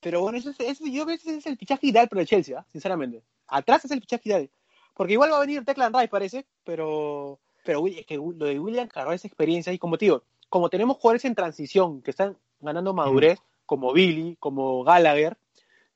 [0.00, 2.58] Pero bueno, ese, ese- yo veo que ese es el fichaje ideal para el Chelsea,
[2.58, 2.64] ¿ah?
[2.72, 3.22] sinceramente.
[3.48, 4.50] Atrás es el fichaje ideal.
[4.94, 8.88] Porque igual va a venir Declan Rice, parece, pero, pero es que lo de William
[8.88, 13.38] Carvalho es experiencia y como digo, como tenemos jugadores en transición que están ganando madurez,
[13.66, 15.36] como Billy, como Gallagher,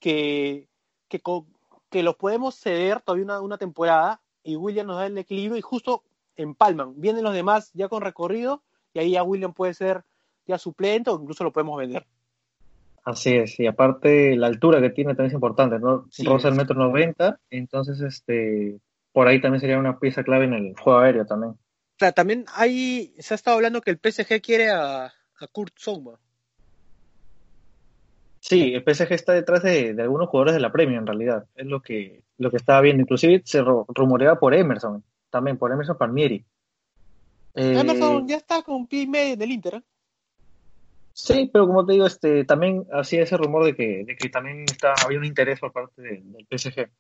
[0.00, 0.68] que,
[1.09, 1.20] que,
[1.94, 5.61] que los podemos ceder todavía una, una temporada y William nos da el equilibrio y
[5.61, 6.02] justo
[6.35, 7.00] empalman.
[7.00, 10.02] Vienen los demás ya con recorrido y ahí ya William puede ser
[10.44, 12.04] ya suplente o incluso lo podemos vender.
[13.04, 16.07] Así es, y aparte la altura que tiene también es importante, ¿no?
[16.11, 18.80] Sí, Roza el metro noventa, entonces este
[19.12, 21.52] por ahí también sería una pieza clave en el juego aéreo también.
[21.52, 25.74] O sea, también hay, se ha estado hablando que el PSG quiere a, a Kurt
[25.78, 26.18] Zouma.
[28.46, 31.64] Sí, el PSG está detrás de, de algunos jugadores de la Premier en realidad, es
[31.66, 35.96] lo que lo que estaba viendo, inclusive se ru- rumoreaba por Emerson, también por Emerson
[35.96, 36.44] Palmieri.
[37.54, 39.74] Eh, Emerson ya está con pie y medio en el Inter.
[39.76, 39.83] ¿eh?
[41.14, 44.64] Sí, pero como te digo, este, también hacía ese rumor de que, de que también
[44.64, 46.90] está, había un interés por parte de- del PSG.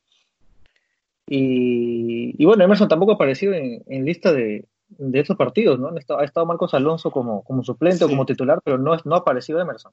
[1.26, 5.88] Y, y bueno, Emerson tampoco ha aparecido en, en lista de, de estos partidos, ¿no?
[6.18, 9.18] Ha estado Marcos Alonso como, como suplente o como titular, pero no, es- no ha
[9.18, 9.92] aparecido Emerson.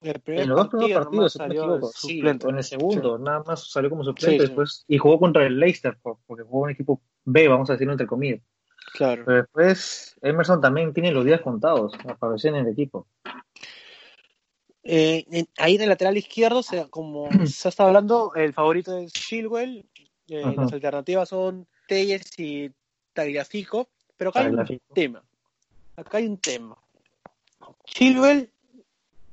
[0.00, 2.46] El primer En los dos primeros partidos, si salió equivoco, de sí, suplente.
[2.46, 5.58] o en el segundo, nada más salió como suplente Sí, después y jugó contra el
[5.58, 8.40] Leicester, por- porque jugó un equipo B, vamos a decirlo entre comillas.
[8.92, 9.24] Claro.
[9.26, 13.06] Pero después Emerson también tiene los días contados, apareció en el equipo.
[14.84, 19.12] Eh, en- ahí en el lateral izquierdo, como se ha estado hablando, el favorito es
[19.12, 19.84] Chilwell.
[20.28, 22.70] Eh, las alternativas son Telles y
[23.12, 23.88] Tagliafico.
[24.16, 25.22] Pero acá hay un tema.
[25.96, 26.76] Acá hay un tema.
[27.84, 28.50] Chilwell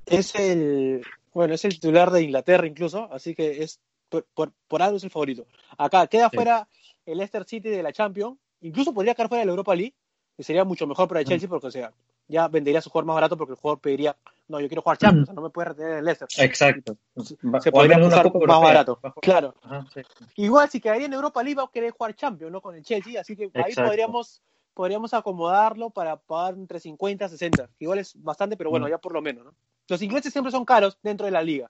[0.05, 1.01] es el
[1.33, 5.03] bueno es el titular de Inglaterra incluso, así que es por, por, por algo es
[5.03, 5.45] el favorito.
[5.77, 6.35] Acá queda Sí.
[6.37, 6.67] fuera
[7.05, 9.93] el Leicester City de la Champions, incluso podría quedar fuera de la Europa League,
[10.37, 11.91] que sería mucho mejor para el Chelsea porque o sea,
[12.27, 14.15] ya vendería su jugador más barato porque el jugador pediría,
[14.47, 16.27] no, yo quiero jugar Champions, o sea, no me puede retener en el Leicester.
[16.45, 16.97] Exacto.
[17.23, 18.57] Se al podría Copa más Europea.
[18.59, 18.95] barato.
[19.01, 19.55] Jugar- Claro.
[19.63, 20.01] Ajá, sí.
[20.37, 22.61] Igual si quedaría en Europa League va a querer jugar Champions, ¿no?
[22.61, 24.41] Con el Chelsea, así que ahí podríamos
[24.73, 27.69] podríamos acomodarlo para pagar entre 50 y 60.
[27.79, 28.89] Igual es bastante, pero bueno, Mm.
[28.89, 29.53] ya por lo menos, ¿no?
[29.87, 31.69] Los ingleses siempre son caros dentro de la liga.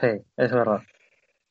[0.00, 0.82] Sí, es verdad.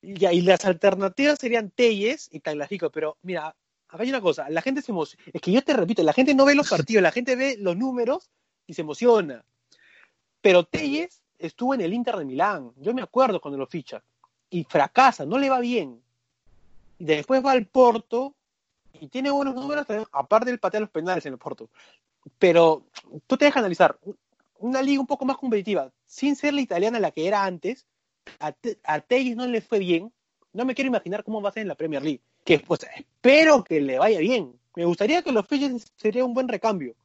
[0.02, 3.56] Y, las alternativas serían Telles y Tagliafico, pero mira,
[3.88, 5.24] acá hay una cosa, la gente se emociona.
[5.34, 7.76] Es que yo te repito, la gente no ve los partidos, la gente ve los
[7.76, 8.30] números
[8.68, 9.44] y se emociona.
[10.42, 14.04] Pero Telles estuvo en el Inter de Milán, yo me acuerdo cuando lo ficha,
[14.50, 16.02] y fracasa, no le va bien.
[17.00, 18.36] Y después va al Porto
[18.94, 21.70] y tiene buenos números, aparte del patear los penales en el Porto.
[22.40, 22.86] Pero
[23.28, 23.98] tú te dejas analizar,
[24.60, 27.86] una liga un poco más competitiva, sin ser la italiana la que era antes,
[28.40, 30.12] a, a Telles no le fue bien.
[30.54, 32.22] No me quiero imaginar cómo va a ser en la Premier League.
[32.46, 34.54] Que pues espero que le vaya bien.
[34.76, 36.96] Me gustaría que los fiches sería un buen recambio.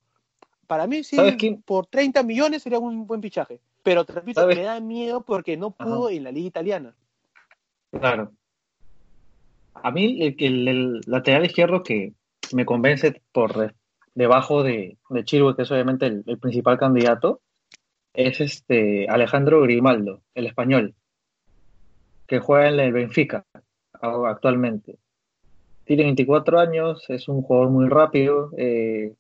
[0.67, 1.17] Para mí, sí,
[1.65, 3.61] por 30 millones sería un buen fichaje.
[3.83, 4.57] Pero te repito, ¿Sabes?
[4.57, 6.95] me da miedo porque no pudo en la liga italiana.
[7.91, 8.33] Claro.
[9.75, 12.13] A mí el, el- el lateral izquierdo que
[12.53, 13.75] me convence por
[14.14, 17.40] debajo de, de que es obviamente el, el principal candidato,
[18.12, 20.94] es este Alejandro Grimaldo, el español,
[22.27, 23.44] que juega en el Benfica
[23.92, 24.96] actualmente.
[25.85, 28.51] Tiene 24 años, es un jugador muy rápido.
[28.57, 29.12] eh,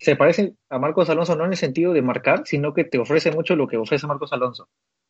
[0.00, 3.32] se parece a Marcos Alonso no en el sentido de marcar, sino que te ofrece
[3.32, 4.68] mucho lo que ofrece Marcos Alonso.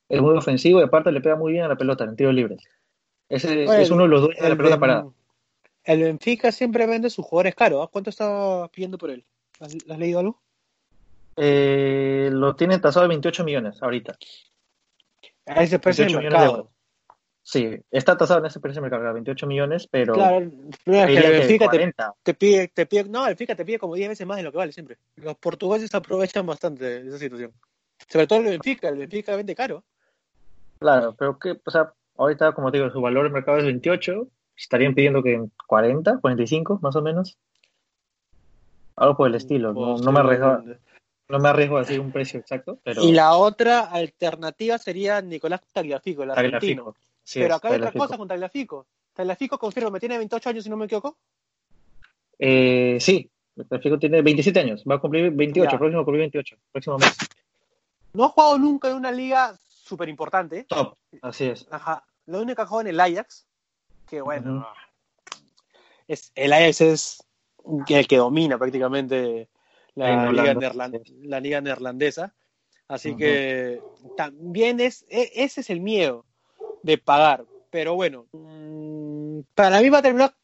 [0.08, 2.62] Es muy ofensivo y aparte le pega muy bien a la pelota en tiros libres.
[3.28, 5.06] Ese Bueno, es uno de los dueños de la pelota Ben- parada.
[5.88, 7.82] El Benfica siempre vende sus jugadores caros.
[7.82, 7.88] ¿ah?
[7.90, 9.24] ¿Cuánto está pidiendo por él?
[9.58, 10.40] ¿Has, has leído algo?
[11.36, 14.16] Eh, lo tiene tasado de 28 millones ahorita.
[15.46, 16.70] A ese precio 28 del millones de mercado.
[17.42, 21.32] Sí, está tasado en ese precio de mercado, 28 millones, pero Claro, es que el
[21.32, 22.14] Benfica te, 40.
[22.22, 24.52] te pide, te pide, no, el Benfica te pide como 10 veces más de lo
[24.52, 24.98] que vale siempre.
[25.16, 27.54] Los portugueses aprovechan bastante de esa situación.
[28.06, 29.82] Sobre todo el Benfica, el Benfica vende caro.
[30.78, 34.28] Claro, pero que, o sea, ahorita, como te digo, su valor de mercado es 28,
[34.58, 37.38] estarían pidiendo que en 40, 45, más o menos.
[38.96, 40.62] Algo por el estilo, no, no me arriesgo,
[41.28, 45.60] no me arriesgo a decir un precio exacto, pero Y la otra alternativa sería Nicolás
[45.72, 46.58] Tagliafico, el argentino.
[46.58, 46.96] Tagliafico.
[47.22, 48.86] Sí, Pero acá hay otra cosa con Tagliafico.
[49.12, 51.16] Tagliafico, confirmo, me tiene 28 años si no me equivoco.
[52.38, 53.30] Eh, sí,
[53.68, 55.78] Tagliafico tiene 27 años, va a cumplir 28, Ya.
[55.78, 57.16] próximo a cumplir 28, próximo mes.
[58.14, 60.64] No ha jugado nunca en una liga súper importante.
[60.64, 61.68] Top, así es.
[61.70, 62.04] Ajá.
[62.26, 63.46] La única que ha jugado en el Ajax,
[64.08, 64.66] que bueno,
[66.08, 67.18] es, el Ajax es
[67.88, 69.48] el que domina prácticamente
[69.94, 70.54] la, liga,
[71.22, 72.34] la neerlandesa.
[72.88, 73.80] Así que
[74.16, 76.24] también es, e- ese es el miedo
[76.82, 77.44] de pagar.
[77.70, 80.34] Pero bueno, mm, para mí va a terminar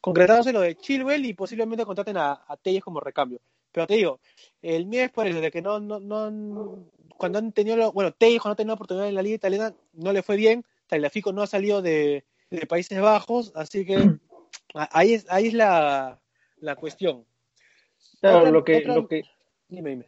[0.00, 3.40] concretándose lo de Chilwell y posiblemente contraten a, a Telles como recambio.
[3.72, 4.20] Pero te digo,
[4.62, 6.86] el miedo es por eso, de que no, no, no
[7.18, 10.12] cuando han tenido, lo- bueno, Telles cuando ha tenido oportunidad en la liga italiana no
[10.12, 14.10] le fue bien, Tagliafico no ha salido de, de Países Bajos, así que
[14.74, 16.18] a- ahí es, ahí es la,
[16.58, 17.24] la cuestión.
[18.20, 19.22] Claro, Otra- lo que, otra- lo que,
[19.68, 20.06] Dime, dime.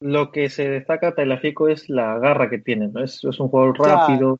[0.00, 3.02] lo que se destaca de Tagliafico es la garra que tiene, ¿no?
[3.04, 4.38] Es, es un jugador Claro, rápido,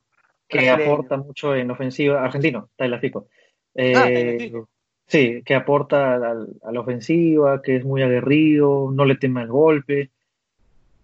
[0.49, 0.93] que brasileño.
[0.93, 3.29] aporta mucho en ofensiva, argentino, Tagliafico.
[3.75, 4.69] Eh, Ah, Tagliafico.
[5.07, 9.49] sí, que aporta al- a la ofensiva, que es muy aguerrido, no le teme el
[9.49, 10.11] golpe.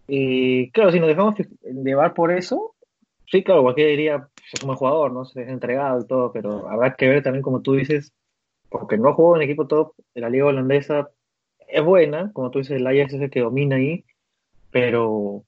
[0.09, 2.76] Y claro, si nos dejamos llevar por eso,
[3.31, 5.25] sí, claro, cualquiera diría, "Pues, es un buen jugador, ¿no?
[5.25, 8.12] Se ha entregado y todo, pero habrá que ver también, como tú dices,
[8.69, 11.11] porque no jugó en equipo top, la liga holandesa
[11.69, 14.05] es buena, como tú dices, el Ajax es el que domina ahí,
[14.71, 15.45] pero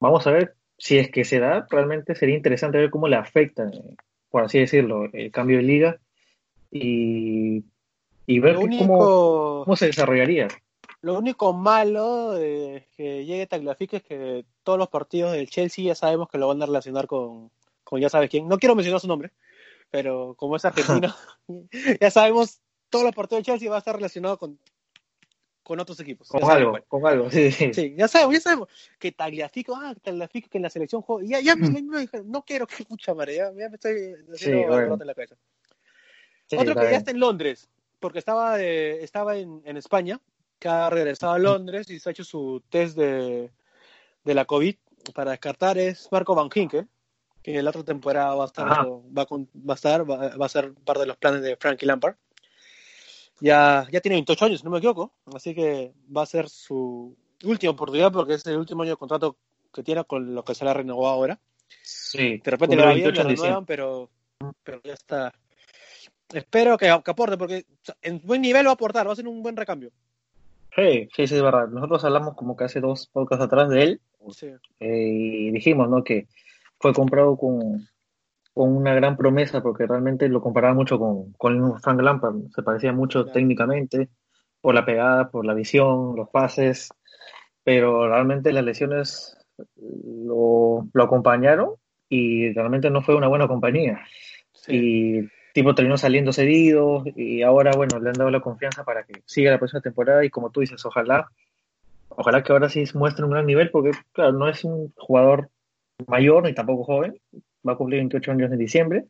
[0.00, 3.70] vamos a ver si es que se da, realmente sería interesante ver cómo le afecta,
[4.30, 5.98] por así decirlo, el cambio de liga
[6.70, 7.64] y,
[8.26, 10.48] y ver único, cómo, cómo se desarrollaría.
[11.00, 15.94] Lo único malo de que llegue Tagliafico es que todos los partidos del Chelsea ya
[15.94, 17.50] sabemos que lo van a relacionar con,
[17.84, 18.48] con ya sabes quién.
[18.48, 19.32] No quiero mencionar su nombre,
[19.90, 21.14] pero como es argentino,
[22.00, 24.58] ya sabemos todos los partidos del Chelsea va a estar relacionado con,
[25.62, 26.28] con otros equipos.
[26.28, 26.84] Con algo, cuál.
[26.88, 27.72] con algo, sí, sí.
[27.74, 31.28] Sí, ya sabemos, ya sabemos que Tagliafico, ah, Tagliafico que en la selección juega.
[31.28, 34.36] Ya, ya me, me dijeron, no quiero que escucha madre, ya, ya me estoy haciendo
[34.36, 34.98] Sí, bueno.
[35.00, 35.36] en la cabeza.
[36.56, 37.68] Otro que ya está en Londres,
[38.00, 40.18] porque estaba, de- estaba en, en España,
[40.58, 43.50] que ha regresado a Londres y se ha hecho su test de,
[44.24, 44.74] de la COVID
[45.14, 46.88] para descartar es Marco Van Ginkel,
[47.42, 48.66] que la otra temporada va a estar,
[49.16, 51.86] va con- va a estar, va, va a ser parte de los planes de Frankie
[51.86, 52.16] Lampard.
[53.40, 57.16] Ya, ya tiene 28 años, si no me equivoco, así que va a ser su
[57.44, 59.36] última oportunidad porque es el último año de contrato
[59.72, 61.38] que tiene con lo que se le ha renovado ahora.
[61.82, 63.44] Sí, De repente le va bien, 28 le en diciembre.
[63.46, 64.10] renuevan, pero,
[64.64, 65.32] pero ya está.
[66.32, 67.64] Espero que, que aporte, porque
[68.02, 69.92] en buen nivel va a aportar, va a ser un buen recambio.
[70.78, 71.66] Sí, sí, sí, es verdad.
[71.68, 74.46] Nosotros hablamos como que hace dos podcasts atrás de él Sí.
[74.78, 76.04] eh, y dijimos, ¿no?
[76.04, 76.28] Que
[76.78, 77.88] fue comprado con,
[78.54, 82.36] con una gran promesa porque realmente lo comparaba mucho con, con Frank Lampard.
[82.54, 83.32] Se parecía mucho Claro.
[83.34, 84.08] técnicamente
[84.60, 86.90] por la pegada, por la visión, los pases,
[87.64, 89.36] pero realmente las lesiones
[89.76, 91.70] lo, lo acompañaron
[92.08, 93.98] y realmente no fue una buena compañía.
[94.52, 94.76] Sí.
[94.76, 99.22] Y tipo terminó saliendo cedido y ahora, bueno, le han dado la confianza para que
[99.26, 101.32] siga la próxima temporada y como tú dices, ojalá,
[102.10, 105.50] ojalá que ahora sí muestre un gran nivel porque, claro, no es un jugador
[106.06, 107.20] mayor ni tampoco joven,
[107.66, 109.04] va a cumplir 28 años en diciembre,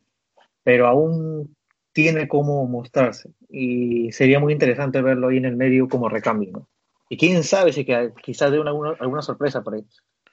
[0.63, 1.55] pero aún
[1.93, 6.67] tiene cómo mostrarse y sería muy interesante verlo ahí en el medio como recambio, ¿no?
[7.09, 9.85] Y quién sabe si que, quizás dé una, alguna, alguna sorpresa por ahí,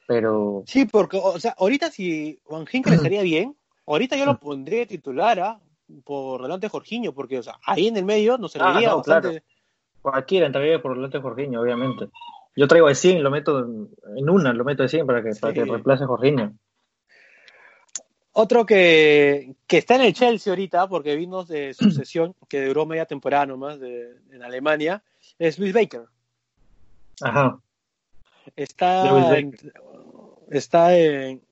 [0.08, 3.54] pero Sí, porque, o sea, ahorita si Van Ginkel estaría bien,
[3.86, 5.60] ahorita yo lo pondría de titular ¿ah?
[6.04, 8.96] Por delante de Jorginho, porque, o sea, ahí en el medio nos Ah, serviría no,
[8.98, 9.28] bastante.
[9.30, 9.44] claro.
[10.02, 12.08] cualquiera entraría por delante de Jorginho, obviamente.
[12.54, 15.30] Yo traigo de 100 y lo meto en, una, lo meto de 100 para que,
[15.38, 15.58] para Sí.
[15.60, 16.54] que reemplace a Jorginho.
[18.32, 21.74] Otro que, que está en el Chelsea ahorita, porque vino de
[22.06, 25.02] sucesión, que duró media temporada nomás de, en Alemania,
[25.38, 26.02] es Luis Baker.
[27.22, 27.58] Ajá.
[28.54, 29.56] Está Lewis en,
[30.50, 31.42] está en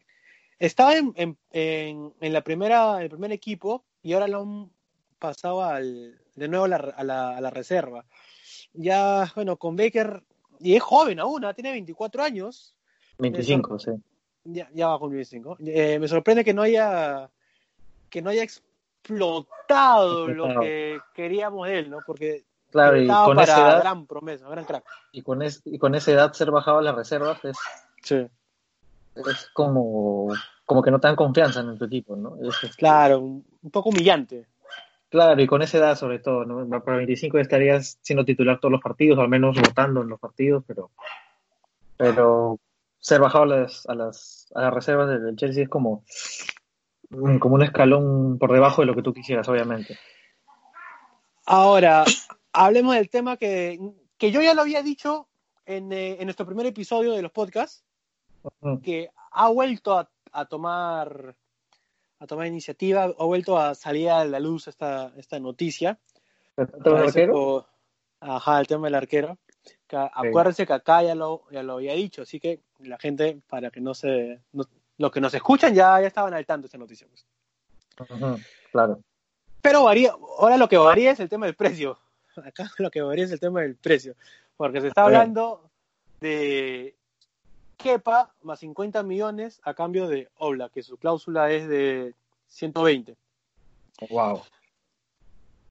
[0.60, 4.70] estaba en, en, en, en la primera el primer equipo y ahora lo han
[5.18, 8.04] pasado al, de nuevo a la, a, la, a la reserva.
[8.74, 10.22] Ya bueno con Baker
[10.60, 11.54] y es joven aún ¿ah?
[11.54, 12.76] tiene 24 años.
[13.18, 13.90] 25, sí.
[14.44, 17.30] ya, ya va con 25 eh, me sorprende que no haya
[18.10, 23.36] que no haya explotado, lo que queríamos de él no porque Claro, y estaba con
[23.36, 24.84] para esa edad, gran promesa gran crack.
[25.12, 27.56] y con, es- y con esa edad ser bajado a las reservas es,
[28.02, 28.26] sí.
[29.14, 30.28] es como,
[30.64, 32.36] como que no te dan confianza en tu equipo, ¿no?
[32.42, 34.46] Es, claro, un, poco humillante.
[35.08, 36.82] Claro, y con esa edad sobre todo, ¿no?
[36.82, 40.90] Para 25 estarías siendo titular todos los partidos, al menos votando en los partidos, pero,
[41.96, 42.58] pero
[42.98, 46.04] ser bajado a las, a las, a las reservas del Chelsea es como,
[47.10, 49.98] como un escalón por debajo de lo que tú quisieras, obviamente.
[51.46, 52.04] Ahora,
[52.52, 53.78] hablemos del tema que,
[54.16, 55.28] que yo ya lo había dicho
[55.66, 57.84] en, eh, en nuestro primer episodio de los podcasts,
[58.82, 61.34] que ha vuelto a, a, tomar
[62.24, 65.98] a tomar iniciativa, ha vuelto a salir a la luz esta, esta noticia.
[66.56, 67.66] ¿El tema del arquero?
[68.20, 69.38] ajá, el tema del arquero.
[69.90, 73.80] Acuérdense que acá ya lo, ya lo había dicho, así que la gente, para que
[73.80, 74.40] no se...
[74.98, 77.06] los que nos escuchan ya, ya estaban al tanto de esta noticia.
[77.08, 77.26] Pues.
[78.72, 79.00] claro.
[79.60, 81.98] Pero varía, ahora lo que varía es el tema del precio.
[82.36, 84.14] Acá lo que varía es el tema del precio.
[84.56, 85.70] Porque se está hablando
[86.20, 86.96] de
[87.76, 92.14] Kepa más 50 millones a cambio de Obla, que su cláusula es de
[92.48, 93.16] 120.
[94.10, 94.42] Wow.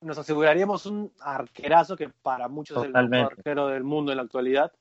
[0.02, 4.24] Nos aseguraríamos un arquerazo que para muchos es el mejor arquero del mundo en la
[4.24, 4.72] actualidad.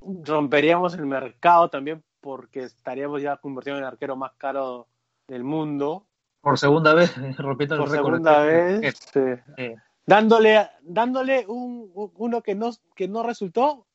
[0.00, 4.86] Romperíamos el mercado también porque estaríamos ya convirtiendo en el arquero más caro
[5.26, 6.06] del mundo.
[6.40, 8.94] Por segunda vez, rompiendo el Por segunda vez.
[10.06, 13.86] Dándole, dándole un, uno que no, que no resultó,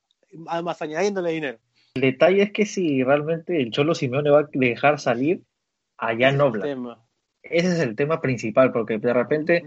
[0.48, 1.60] además añadiéndole dinero.
[1.96, 5.44] El detalle es que si realmente el Cholo Simeone va a dejar salir
[5.98, 6.52] allá no
[7.42, 9.64] Ese es el tema principal, porque de repente.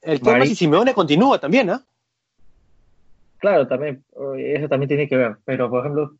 [0.00, 1.84] El tema es si Simeone continúa también, ¿ah?
[3.36, 4.02] Claro, también,
[4.38, 5.36] eso también tiene que ver.
[5.44, 6.16] Pero, por ejemplo,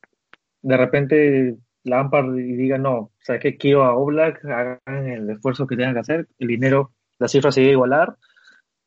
[0.61, 5.77] de repente Lampard diga, no, o sea, que quiero a Oblak, hagan el esfuerzo que
[5.77, 8.17] tengan que hacer, el dinero, la cifra se a igualar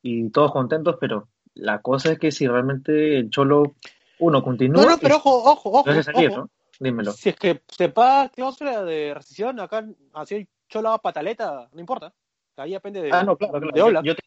[0.03, 3.73] y todos contentos, pero la cosa es que si realmente el Cholo,
[4.19, 4.83] uno, continúa...
[4.83, 6.03] No, no, pero ojo, ojo, ojo.
[6.03, 6.47] Salir, ¿no?
[6.79, 7.11] Dímelo.
[7.11, 12.13] Si es que se paga cláusula de rescisión, acá así el Cholo pataleta, no importa.
[12.55, 14.01] Ahí depende de, ah, no, claro, claro.
[14.03, 14.23] Yo, te,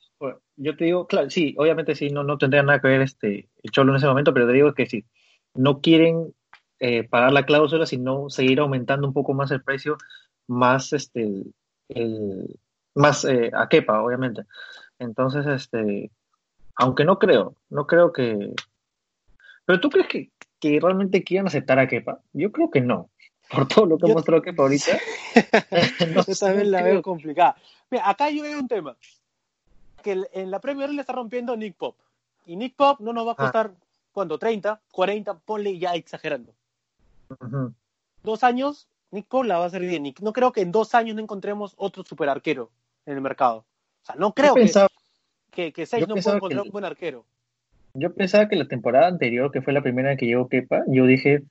[0.56, 3.70] yo, te, digo, claro, sí, obviamente sí, no, no tendría nada que ver este el
[3.70, 5.04] Cholo en ese momento, pero te digo que sí,
[5.54, 6.34] no quieren
[6.80, 9.98] eh, pagar la cláusula, sino seguir aumentando un poco más el precio,
[10.46, 11.44] más este
[11.88, 12.58] el,
[12.94, 14.44] más eh, a quepa, obviamente.
[14.98, 16.10] Entonces, este,
[16.76, 18.54] aunque no creo, no creo que.
[19.64, 20.30] Pero tú crees que,
[20.62, 22.20] que realmente quieran aceptar a Kepa?
[22.32, 23.10] Yo creo que no.
[23.50, 24.96] Por todo lo que ha mostrado Kepa ahorita.
[26.14, 27.56] no yo también la veo complicada.
[27.90, 28.96] Mira, acá yo veo un tema.
[30.02, 31.96] Que en la Premier le está rompiendo Nick Pop.
[32.46, 33.36] Y Nick Pop no nos va a ah.
[33.36, 33.72] costar,
[34.12, 34.38] ¿cuánto?
[34.38, 34.78] ¿30?
[34.92, 35.40] ¿40?
[35.44, 36.54] Ponle ya exagerando.
[38.22, 40.14] Dos años, Nick Paul la va a hacer bien.
[40.20, 42.70] No creo que en dos años no encontremos otro super arquero
[43.04, 43.58] en el mercado.
[44.02, 44.70] O sea, no creo que,
[45.50, 47.24] que, que Seis no pueda encontrar un buen arquero.
[47.94, 51.06] Yo pensaba que la temporada anterior, que fue la primera en que llegó Kepa, yo
[51.06, 51.42] dije,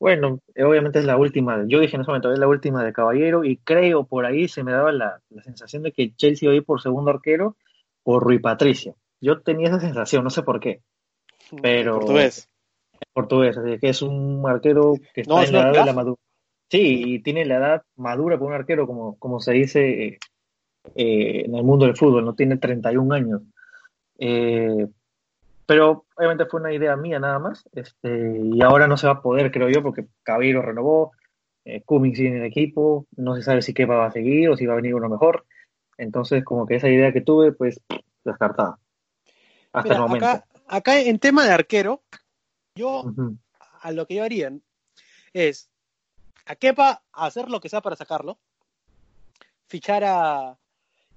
[0.00, 3.44] bueno, obviamente es la última, yo dije en ese momento, es la última de Caballero,
[3.44, 6.64] y creo por ahí se me daba la, sensación de que Chelsea iba a ir
[6.64, 7.56] por segundo arquero
[8.02, 8.96] por Rui Patricio.
[9.20, 10.82] Yo tenía esa sensación, no sé por qué.
[11.62, 11.98] Pero.
[12.00, 12.48] Portugués
[13.12, 16.20] portugués, así que es un arquero que está en la edad de la madura.
[16.70, 20.18] Sí, y tiene la edad madura para un arquero, como, como se dice
[20.94, 23.42] eh, en el mundo del fútbol, no tiene 31 años.
[24.18, 24.86] Eh,
[25.66, 29.22] pero obviamente fue una idea mía nada más, este, y ahora no se va a
[29.22, 31.12] poder, creo yo, porque Caballero renovó,
[31.64, 34.56] eh, Cummings sigue en el equipo, no se sabe si Kepa va a seguir o
[34.56, 35.44] si va a venir uno mejor.
[35.98, 37.80] Entonces, como que esa idea que tuve, pues,
[38.24, 38.78] descartada.
[39.72, 40.26] Hasta el momento.
[40.26, 42.02] Acá, acá en tema de arquero,
[42.76, 43.04] yo,
[43.80, 44.52] a lo que yo haría
[45.32, 45.68] es
[46.44, 48.38] a Kepa hacer lo que sea para sacarlo,
[49.66, 50.58] fichar a.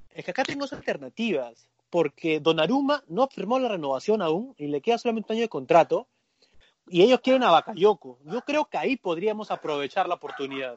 [0.09, 4.97] Es que acá tengo alternativas, porque Donnarumma no firmó la renovación aún y le queda
[4.97, 6.08] solamente un año de contrato,
[6.88, 8.19] y ellos quieren a Bakayoko.
[8.25, 10.75] Yo creo que ahí podríamos aprovechar la oportunidad.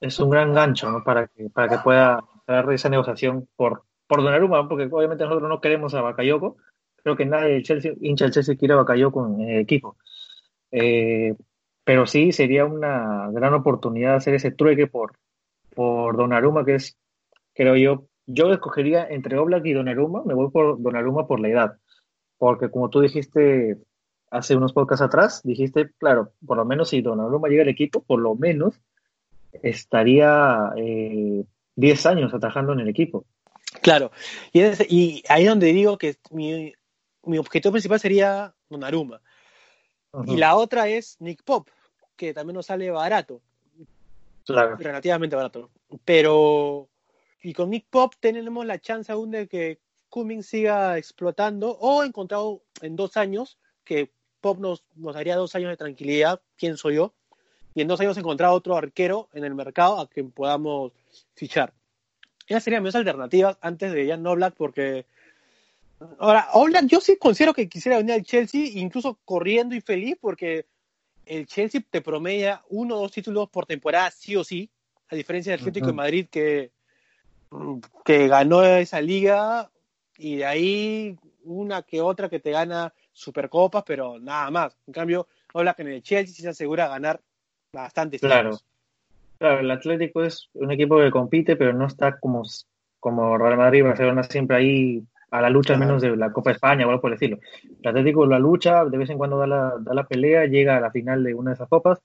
[0.00, 1.04] Es un gran gancho, ¿no?
[1.04, 5.60] Para que, para que pueda hacer esa negociación por, por Donnarumma, porque obviamente nosotros no
[5.60, 6.56] queremos a Bakayoko,
[7.02, 9.96] creo que nadie del Chelsea, hincha del Chelsea quiere a con el equipo.
[10.72, 11.34] Eh,
[11.84, 15.12] pero sí sería una gran oportunidad hacer ese trueque por,
[15.74, 16.98] por Donnarumma, que es,
[17.54, 21.76] creo yo, yo escogería entre Oblak y Donnarumma, me voy por Donnarumma por la edad,
[22.38, 23.78] porque como tú dijiste
[24.30, 28.20] hace unos podcasts atrás, dijiste, claro, por lo menos si Donnarumma llega al equipo, por
[28.20, 28.74] lo menos
[29.62, 31.44] estaría eh,
[31.76, 33.24] 10 años atajando en el equipo.
[33.82, 34.10] Claro,
[34.52, 36.72] y, y ahí es donde digo que mi,
[37.24, 39.20] mi objetivo principal sería Donnarumma.
[40.26, 41.68] Y la otra es Nick Pop,
[42.16, 43.42] que también nos sale barato.
[44.46, 45.70] Relativamente barato.
[46.04, 46.88] Pero,
[47.46, 49.78] y con Nick Pop tenemos la chance aún de que
[50.08, 55.70] Cummings siga explotando o encontrado en dos años, que Pop nos, nos daría dos años
[55.70, 57.14] de tranquilidad, pienso yo,
[57.72, 60.90] y en dos años encontrar otro arquero en el mercado a quien podamos
[61.34, 61.72] fichar.
[62.48, 65.06] Esas serían mis alternativas antes de Jan Oblak porque
[66.18, 70.66] ahora Oblak yo sí considero que quisiera venir al Chelsea incluso corriendo y feliz porque
[71.24, 74.68] el Chelsea te promedia uno o dos títulos por temporada sí o sí,
[75.08, 76.74] a diferencia del Atlético de Madrid que,
[78.04, 79.70] que ganó esa liga
[80.18, 84.76] y de ahí una que otra que te gana Supercopas, pero nada más.
[84.86, 87.20] En cambio, Oblak en el Chelsea se asegura ganar
[87.72, 88.18] bastante.
[88.18, 88.58] Claro.
[89.38, 92.42] Claro, el Atlético es un equipo que compite, pero no está como,
[93.00, 96.52] como Real Madrid y Barcelona siempre ahí a la lucha, al menos de la Copa
[96.52, 97.38] España o algo por decirlo.
[97.82, 100.80] El Atlético la lucha, de vez en cuando da la, da la pelea, llega a
[100.80, 102.00] la final de una de esas copas,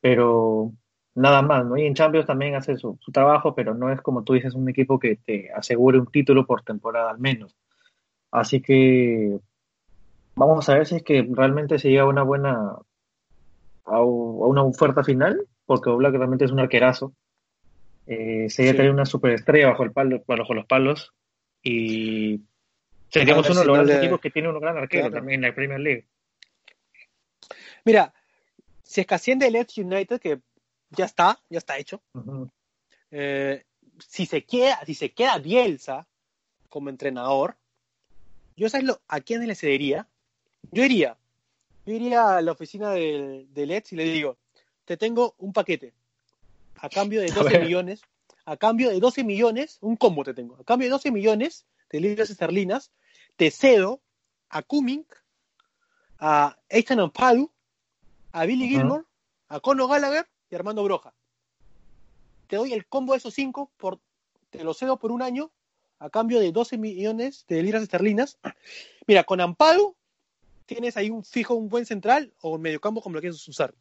[0.00, 0.72] pero
[1.14, 1.76] nada más, ¿no?
[1.76, 4.68] Y en Champions también hace su, su, trabajo, pero no es como tú dices, un
[4.68, 7.56] equipo que te asegure un título por temporada al menos.
[8.30, 9.38] Así que
[10.34, 12.76] vamos a ver si es que realmente se llega a una buena,
[13.84, 17.12] a, una oferta final, porque Oblak realmente es un arquerazo.
[18.06, 18.76] Eh, sería sí.
[18.76, 21.14] tener una superestrella bajo el palo, bajo los palos
[21.62, 22.42] y
[23.08, 25.14] seríamos uno de los grandes equipos que tiene un gran arquero claro.
[25.14, 26.06] también en la Premier League.
[27.86, 28.12] Mira,
[28.82, 30.40] si es que asciende el Leeds United, que
[30.90, 32.02] ya está, ya está hecho.
[32.14, 32.50] Uh -huh.
[33.10, 33.64] eh,
[34.08, 36.06] si se queda, si se queda Bielsa
[36.68, 37.56] como entrenador,
[38.56, 40.08] yo sabes lo, a quién le cedería.
[40.70, 41.16] Yo iría,
[41.86, 44.38] yo iría a la oficina del de Leeds y le digo,
[44.84, 45.92] te tengo un paquete
[46.76, 48.00] a cambio de 12 millones,
[48.44, 52.00] a cambio de 12 millones, un combo te tengo, a cambio de 12 millones de
[52.00, 52.90] libras esterlinas,
[53.36, 54.00] te cedo
[54.48, 55.06] a Cumming,
[56.18, 57.50] a Ethan Ampadu,
[58.32, 58.70] a Billy uh -huh.
[58.70, 59.04] Gilmore,
[59.48, 61.12] a Conor Gallagher y Armando Broja.
[62.46, 63.98] Te doy el combo de esos cinco, por,
[64.50, 65.50] te lo cedo por un año
[65.98, 68.38] a cambio de 12 millones de libras esterlinas.
[69.06, 69.96] Mira, con Ampadu
[70.66, 73.74] tienes ahí un fijo, un buen central o un mediocampo como lo quieres usar.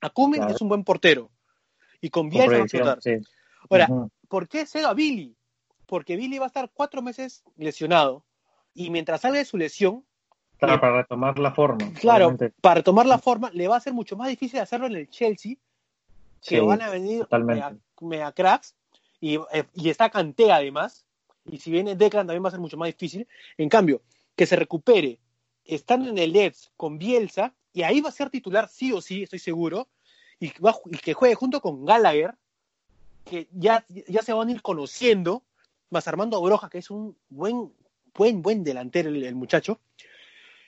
[0.00, 0.48] Claro.
[0.48, 1.30] es un buen portero.
[2.00, 3.02] Y con Bielsa va a explotar.
[3.02, 3.16] Sí.
[3.70, 4.10] Ahora, uh -huh.
[4.28, 5.36] ¿por qué cedo a Billy?
[5.86, 8.24] Porque Billy va a estar cuatro meses lesionado.
[8.74, 10.04] Y mientras salga de su lesión.
[10.58, 11.92] Claro, le, para retomar la forma.
[11.94, 12.54] Claro, obviamente.
[12.60, 15.56] para retomar la forma, le va a ser mucho más difícil hacerlo en el Chelsea.
[16.42, 18.74] Que van a venir mega, mega, cracks.
[19.20, 21.04] Y, eh, y está Canté además.
[21.44, 23.26] Y si viene Declan también va a ser mucho más difícil.
[23.56, 24.02] En cambio,
[24.36, 25.18] que se recupere,
[25.64, 29.22] están en el Leeds con Bielsa, y ahí va a ser titular sí o sí,
[29.22, 29.88] estoy seguro,
[30.40, 32.34] y, va, y que juegue junto con Gallagher,
[33.24, 35.42] que ya, ya se van a ir conociendo,
[35.90, 37.72] más Armando Broja, que es un buen,
[38.14, 39.80] buen, buen delantero el, el muchacho.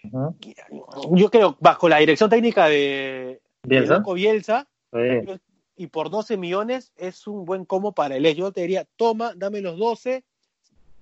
[0.05, 1.17] Uh -huh.
[1.17, 5.41] Yo creo, bajo la dirección técnica de Bielsa, de Bielsa sí.
[5.81, 9.63] Y por 12 millones es un buen como para el Yo te diría, toma, dame
[9.63, 10.23] los 12,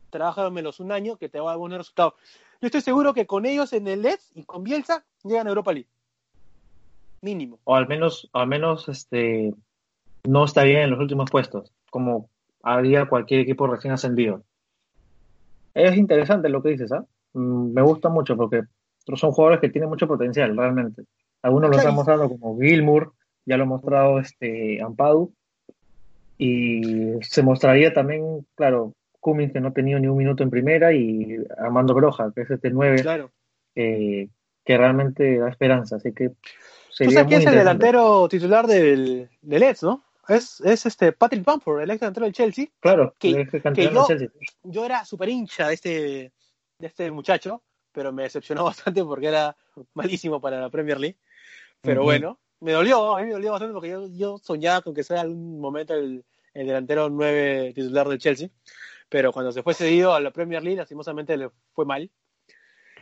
[0.08, 2.14] trabájamelos un año, que te va a dar buenos resultados.
[2.60, 5.72] Yo estoy seguro que con ellos en el Leeds y con Bielsa llegan a Europa
[5.72, 5.88] League.
[7.22, 7.58] Mínimo.
[7.64, 9.52] O al menos, al menos este
[10.22, 12.30] no estaría en los últimos puestos, como
[12.62, 14.44] haría cualquier equipo recién ascendido.
[15.74, 17.04] Es interesante lo que dices, ¿ah?
[17.04, 17.38] ¿eh?
[17.40, 18.62] Me gusta mucho porque
[19.16, 21.02] son jugadores que tienen mucho potencial, realmente.
[21.42, 23.12] Algunos los han mostrado como Gilmour,
[23.48, 25.32] ya lo ha mostrado este Ampadu,
[26.36, 30.92] y se mostraría también, claro, Cummings, que no ha tenido ni un minuto en primera,
[30.92, 33.32] y Armando Broja, que es este 9, claro.
[33.74, 34.28] eh,
[34.64, 35.96] que realmente da esperanza.
[35.96, 36.32] Así que
[36.90, 40.04] sería ¿Tú sabes quién es el delantero titular del, del Leeds, no?
[40.28, 42.66] Es, es este Patrick Bamford, el ex delantero del Chelsea.
[42.80, 44.28] Claro, que, que yo, Chelsea.
[44.62, 45.90] yo era súper hincha de este,
[46.78, 49.56] de este muchacho, pero me decepcionó bastante porque era
[49.94, 51.16] malísimo para la Premier League.
[51.80, 52.06] Pero uh -huh.
[52.06, 55.20] bueno, me dolió, a mí me dolió bastante porque yo, yo soñaba con que sea
[55.20, 58.50] algún momento el, el delantero 9 titular del Chelsea
[59.08, 62.10] pero cuando se fue cedido a la Premier League, lastimosamente le fue mal.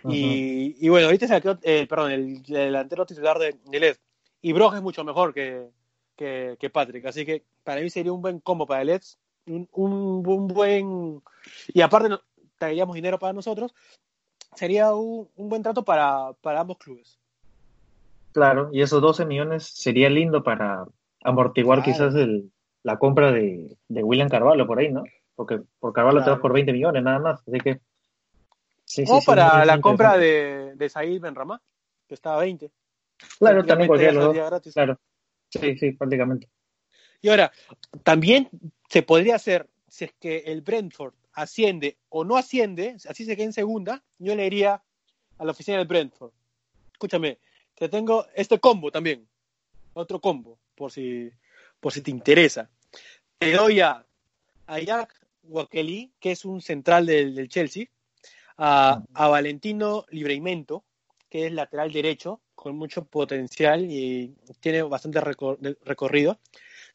[0.03, 0.15] Uh -huh.
[0.15, 3.97] y, y, bueno, ahorita se quedó, eh, perdón, el, el, delantero titular de, de Led.
[4.41, 5.69] Y Broja es mucho mejor que,
[6.15, 9.01] que, que, Patrick, así que para mí sería un buen combo para el
[9.47, 11.23] un, un, un, buen...
[11.69, 12.17] Y aparte,
[12.59, 13.75] traeríamos dinero para nosotros,
[14.55, 17.19] sería un, un buen trato para, para, ambos clubes.
[18.37, 20.85] Claro, y esos 12 millones sería lindo para
[21.25, 21.93] amortiguar claro.
[21.93, 25.05] quizás el, la compra de, de William Carvalho por ahí, ¿no?
[25.35, 26.25] porque por Carvalho claro.
[26.25, 27.81] te vas por 20 millones nada más, así que...
[28.85, 31.63] Sí, o sí, para la compra de, de Said Benramá,
[32.07, 32.71] que estaba a 20.
[33.39, 34.37] Claro, también cualquiera los dos.
[34.37, 34.75] Gratis.
[34.75, 35.01] Claro,
[35.49, 36.51] sí, sí, prácticamente.
[37.23, 37.51] Y ahora,
[38.03, 38.51] también
[38.91, 43.47] se podría hacer, si es que el Brentford asciende o no asciende, así se queda
[43.47, 44.83] en segunda, yo le iría
[45.39, 46.33] a la oficina del Brentford.
[46.93, 47.39] Escúchame,
[47.77, 49.27] te tengo este combo también,
[49.93, 51.31] otro combo, por si,
[51.79, 52.69] por si te interesa.
[53.39, 54.05] Te doy a,
[54.67, 55.15] a Jack
[55.45, 57.87] Wakeli, que es un central del, del Chelsea,
[58.57, 60.85] a, a, Valentino Libreimento,
[61.29, 66.39] que es lateral derecho, con mucho potencial y tiene bastante recor recorrido.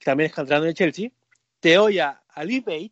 [0.03, 1.11] También es canterano de Chelsea.
[1.59, 2.91] Te doy a, a Lee Bate,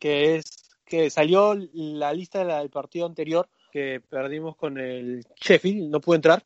[0.00, 6.00] que es que salió la lista del partido anterior que perdimos con el Sheffield, no
[6.00, 6.44] pudo entrar.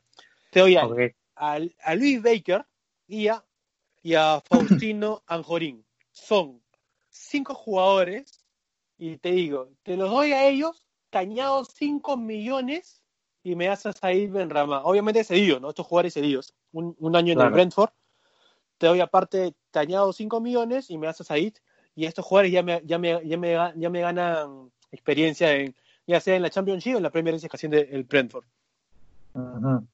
[0.59, 0.99] Te doy a, Ok.
[1.37, 2.67] a, a Luis Baker
[3.07, 3.45] y a,
[4.03, 5.85] y a Faustino Anjorín.
[6.11, 6.61] Son
[7.09, 8.45] cinco jugadores
[8.99, 13.01] y te digo, te los doy a ellos, tañados 5 millones
[13.45, 14.83] y me haces ahí Benrama.
[14.83, 15.69] Obviamente cedido, ¿no?
[15.69, 16.57] Estos jugadores cedidos.
[16.73, 17.55] Un, un año en el Claro.
[17.55, 17.91] Brentford.
[18.79, 21.55] Te doy aparte tañados 5 millones y me haces ahí.
[21.95, 26.19] Y estos jugadores ya me, ya me, ya me, ya me ganan experiencia en, ya
[26.19, 28.45] sea en la Championship o en la Premier League ocasión del Brentford.
[29.35, 29.87] Ujú.
[29.87, 29.89] Claro,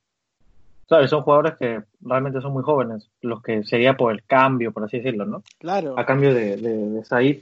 [1.02, 4.84] y son jugadores que realmente son muy jóvenes, los que sería por el cambio, por
[4.84, 5.42] así decirlo, ¿no?
[5.58, 5.98] Claro.
[5.98, 7.38] A cambio de, de, de Said.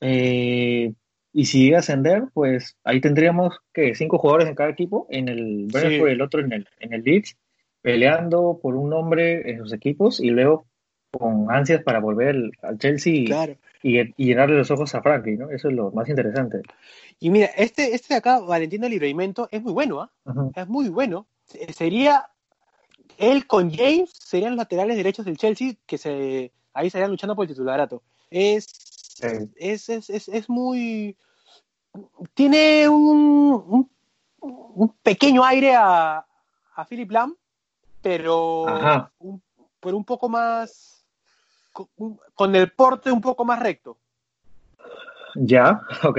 [0.00, 0.92] Eh,
[1.32, 5.28] y si llega a ascender, pues ahí tendríamos que cinco jugadores en cada equipo, en
[5.28, 7.36] el Brentford y el otro en el, en el Leeds,
[7.82, 10.66] peleando por un nombre en sus equipos y luego
[11.10, 13.56] con ansias para volver al- Chelsea Claro.
[13.82, 15.50] y, y llenarle los ojos a Frankie, ¿no?
[15.50, 16.62] Eso es lo más interesante.
[17.18, 20.10] Y mira, este, este de acá, Valentino Libreimento, es muy bueno, ¿ah?
[20.24, 20.52] Ujú.
[20.54, 21.26] Es muy bueno.
[21.44, 22.26] Se- Sería
[23.18, 27.44] él con James, serían los laterales derechos del Chelsea, que se ahí estarían luchando por
[27.44, 28.02] el titularato.
[28.30, 28.66] Es,
[29.18, 29.26] Sí.
[29.56, 31.16] es, es, es, es muy.
[32.34, 33.90] Tiene un, un,
[34.40, 36.24] un pequeño aire a,
[36.76, 37.34] a Philip Lam,
[38.00, 39.12] pero Ajá.
[39.18, 39.42] un,
[39.80, 41.04] pero un poco más.
[41.72, 43.98] Con, un- con el porte un poco más recto.
[45.34, 46.18] Ya, ok.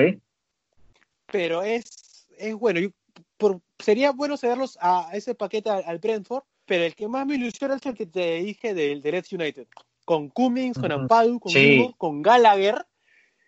[1.28, 2.80] pero es, es bueno.
[2.80, 2.89] Yo-
[3.38, 7.34] por- sería bueno cederlos a ese paquete al, al Brentford, pero el que más me
[7.34, 9.68] ilusiona es el que te dije del, Leeds United.
[10.06, 10.92] Con Cummings, con.
[10.92, 11.96] Ampadu, con Sí.
[11.98, 12.86] Con Gallagher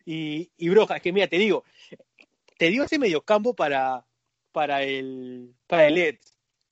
[0.04, 0.96] y, y Broja.
[0.96, 1.64] Es que mira, te digo,
[2.58, 4.04] te digo ese mediocampo para,
[4.52, 6.20] para el para el.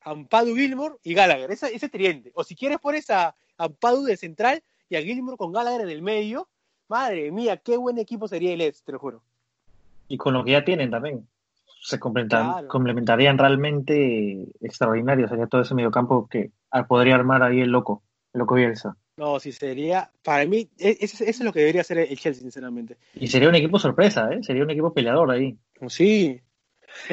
[0.01, 1.51] Ampadu, Gilmour y Gallagher.
[1.51, 2.31] Ese, ese tridente.
[2.33, 6.01] O si quieres pones a Ampadu de central y a Gilmour con Gallagher en el
[6.01, 6.49] medio.
[6.87, 9.21] Madre mía, qué buen equipo sería el Leeds, te lo juro.
[10.07, 11.27] Y con lo que ya tienen también.
[11.81, 12.67] Se Claro.
[12.67, 15.27] complementarían realmente extraordinario.
[15.27, 16.51] Sería todo ese mediocampo que
[16.87, 18.03] podría armar ahí el loco,
[18.33, 18.97] el loco Bielsa.
[19.17, 22.97] No, sí sería, para mí, e- ese es lo que debería ser el Chelsea, sinceramente.
[23.13, 24.43] Y sería un equipo sorpresa, ¿eh?
[24.43, 25.57] Sería un equipo peleador ahí.
[25.87, 26.39] Sí.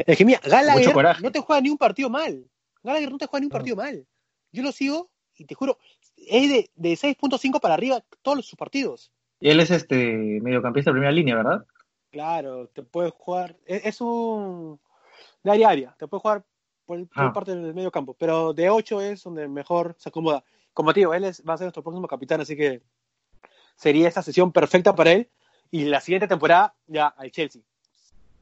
[0.06, 2.44] Es que mira, Gallagher no te juega ni un partido mal.
[2.82, 3.54] Gallagher no te juega ni un No.
[3.58, 4.06] partido mal.
[4.52, 5.78] Yo lo sigo y te juro,
[6.16, 9.12] es de, de 6.5 para arriba todos sus partidos.
[9.40, 11.64] Y él es este mediocampista de primera línea, ¿verdad?
[12.16, 14.80] Claro, te puede jugar, es, es un
[15.44, 16.44] de área a área, te puede jugar
[16.86, 17.30] por, por Ah.
[17.34, 20.42] parte del medio campo, pero de 8 es donde mejor se acomoda.
[20.72, 22.80] Como te digo, él es- va a ser nuestro próximo capitán, así que
[23.76, 25.28] sería esta sesión perfecta para él.
[25.70, 27.60] Y la siguiente temporada ya al Chelsea.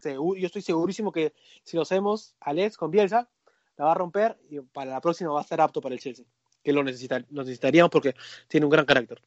[0.00, 1.32] Segu- yo estoy segurísimo que
[1.64, 3.28] si lo hacemos Alex con Bielsa,
[3.76, 6.24] la va a romper y para la próxima va a estar apto para el Chelsea.
[6.62, 8.14] Que lo, necesita- lo necesitaríamos porque
[8.46, 9.20] tiene un gran carácter.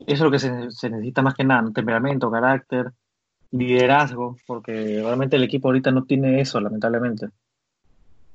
[0.00, 2.92] Eso es lo que se, se necesita más que nada, temperamento, carácter,
[3.52, 4.72] liderazgo, porque
[5.02, 7.28] realmente el equipo ahorita no tiene eso, lamentablemente.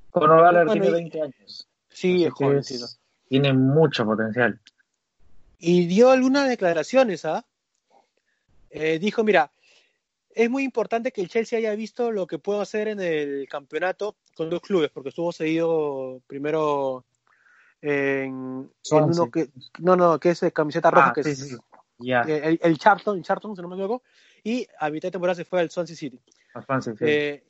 [0.09, 1.67] Conor Gallagher Bueno, tiene y- 20 años.
[1.89, 4.59] Sí, es es- tiene mucho potencial.
[5.59, 7.43] y dio algunas declaraciones, ¿ah?
[8.69, 9.51] Eh, dijo, mira,
[10.29, 14.17] es muy importante que el Chelsea haya visto lo que puedo hacer en el campeonato
[14.35, 17.05] con dos clubes, porque estuvo seguido primero
[17.81, 19.49] en, uno que,
[19.79, 21.57] no, no, que es camiseta roja, Ah, que sí, es sí.
[22.27, 24.03] El, el Charlton, el Charlton, si no me equivoco,
[24.47, 26.21] y a mitad de temporada se fue al Swansea City.
[26.79, 26.91] sí.
[27.01, 27.43] Eh,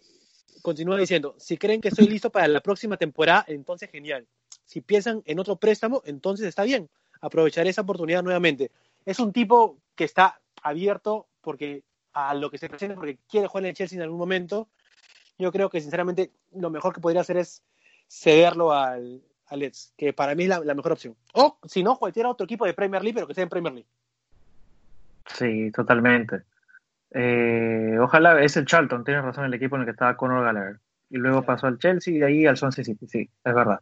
[0.63, 4.25] continúa diciendo, si creen que estoy listo para la próxima temporada, entonces genial.
[4.65, 6.89] Si piensan en otro préstamo, entonces está bien.
[7.21, 8.71] Aprovecharé esa oportunidad nuevamente.
[9.05, 11.83] Es un tipo que está abierto porque
[12.13, 14.67] a lo que se presenta, porque quiere jugar en el Chelsea en algún momento.
[15.37, 17.61] Yo creo que sinceramente lo mejor que podría hacer es
[18.07, 21.15] cederlo al, al Leeds, que para mí es la, la mejor opción.
[21.33, 23.89] O si no, cualquier otro equipo de Premier League, pero que sea en Premier League.
[25.27, 26.41] Sí, totalmente.
[27.11, 30.79] Eh, ojalá, es el Charlton, tienes razón, el equipo en el que estaba Conor Gallagher.
[31.09, 33.79] Y luego pasó al Chelsea y de ahí al Swansea City, sí, es verdad.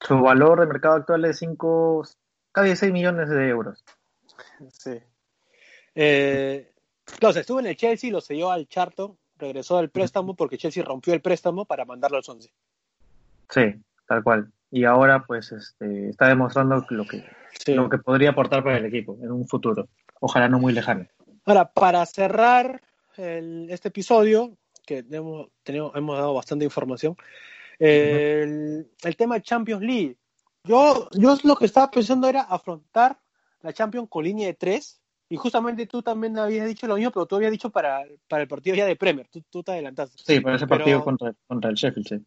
[0.00, 2.06] Su valor de mercado actual es 5,
[2.52, 3.84] casi 6 millones de euros.
[4.70, 5.00] Sí.
[5.94, 6.72] Eh,
[7.20, 10.84] o sea, estuvo en el Chelsea, lo selló al Charlton, regresó del préstamo porque Chelsea
[10.84, 12.52] rompió el préstamo para mandarlo al Swansea.
[13.50, 13.74] Sí,
[14.06, 14.52] tal cual.
[14.70, 17.24] Y ahora pues este, está demostrando lo que,
[17.64, 17.74] Sí.
[17.74, 19.88] lo que podría aportar para el equipo en un futuro.
[20.20, 21.06] Ojalá no muy lejano.
[21.44, 22.80] Ahora, para cerrar
[23.16, 27.16] el- este episodio, que hemos, tenemos- hemos dado bastante información,
[27.78, 30.16] el, el tema de Champions League.
[30.64, 33.18] Yo, yo lo que estaba pensando era afrontar
[33.62, 37.26] la Champions con línea de tres, y justamente tú también habías dicho lo mismo, pero
[37.26, 40.22] tú habías dicho para, para el partido ya de Premier, tú, tú te adelantaste.
[40.24, 42.24] Sí, por ese Pero- partido contra, contra el Sheffield, sí.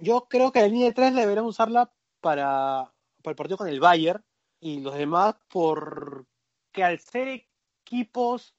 [0.00, 1.90] Yo creo que la línea de tres deberían usarla
[2.20, 2.90] para,
[3.22, 4.22] para el partido con el Bayern
[4.60, 7.44] y los demás porque al ser
[7.90, 8.54] equipos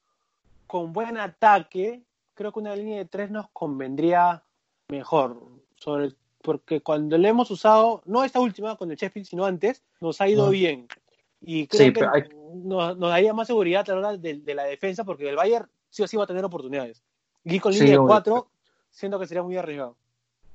[0.68, 2.02] con buen ataque,
[2.34, 4.44] creo que una línea de tres nos convendría
[4.90, 5.38] mejor.
[5.76, 6.12] Sobre,
[6.42, 10.28] porque cuando le hemos usado, no esta última con el Sheffield, sino antes, nos ha
[10.28, 10.88] ido bien.
[11.40, 12.24] Y creo Sí, que hay-
[12.56, 15.70] nos, nos daría más seguridad a la hora de, de la defensa, porque el Bayern
[15.90, 17.02] sí o sí va a tener oportunidades.
[17.46, 18.08] Y con Sí, línea de obvio.
[18.08, 18.48] cuatro,
[18.90, 19.96] siento que sería muy arriesgado.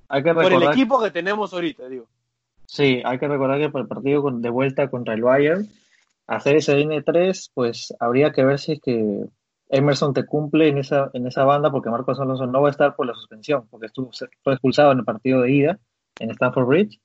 [0.09, 2.07] Hay que Por el equipo que tenemos ahorita, digo.
[2.67, 5.69] sí, hay que recordar que para el partido de vuelta contra el Bayern,
[6.27, 9.27] hacer ese línea de tres, pues habría que ver si es que
[9.69, 12.95] Emerson te cumple en esa, en esa banda, porque Marcos Alonso no va a estar
[12.95, 14.11] por la suspensión, porque estuvo,
[14.43, 15.79] fue expulsado en el partido de ida
[16.19, 17.01] en Stamford Bridge.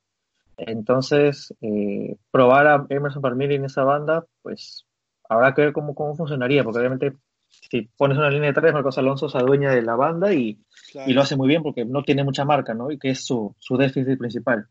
[0.56, 4.86] Entonces, eh, probar a Emerson Palmieri en esa banda, pues
[5.28, 7.16] habrá que ver cómo, cómo funcionaría, porque obviamente
[7.48, 10.58] si pones una línea de tres, Marcos Alonso se adueña de la banda y,
[11.06, 12.90] y lo hace muy bien porque no tiene mucha marca, ¿no?
[12.90, 14.68] Y que es su, su déficit principal.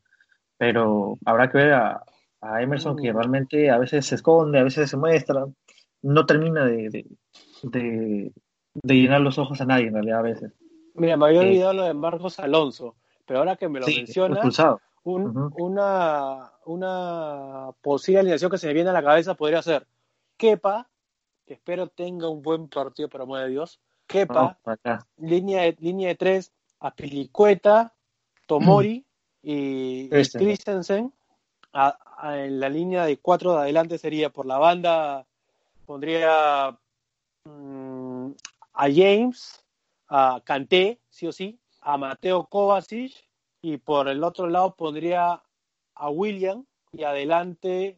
[0.57, 2.03] Pero habrá que ver a,
[2.41, 3.15] a Emerson que Mm.
[3.17, 5.45] realmente a veces se esconde, a veces se muestra,
[6.01, 7.05] no termina de, de,
[7.61, 8.33] de-
[8.73, 10.53] de llenar los ojos a nadie en realidad a veces.
[10.95, 14.59] Mira, me había olvidado lo de Marcos Alonso, pero ahora que me lo Sí, mencionas,
[15.03, 19.87] un- una, una posible alineación que se me viene a la cabeza podría ser
[20.37, 20.89] Kepa,
[21.45, 23.79] que espero tenga un buen partido por amor de Dios.
[24.07, 25.07] Kepa, para acá.
[25.17, 27.93] línea de, línea de tres, Apilicueta,
[28.47, 29.05] Tomori
[29.41, 31.13] y, y Christensen.
[31.73, 31.97] A-
[32.37, 35.25] en la línea de cuatro de adelante sería por la banda,
[35.85, 36.77] pondría
[37.45, 38.31] mm,
[38.73, 39.63] a James,
[40.07, 43.13] a Kanté, sí o sí, a Mateo Kovacic
[43.61, 45.41] y por el otro lado pondría
[45.95, 47.97] a William y adelante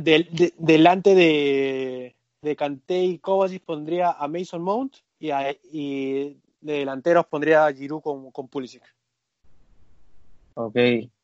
[0.00, 6.72] de- delante de, de Kanté y Kovacic pondría a Mason Mount y, a- y de
[6.78, 8.82] delanteros pondría a Giroud con, con Pulisic.
[10.54, 10.76] Ok.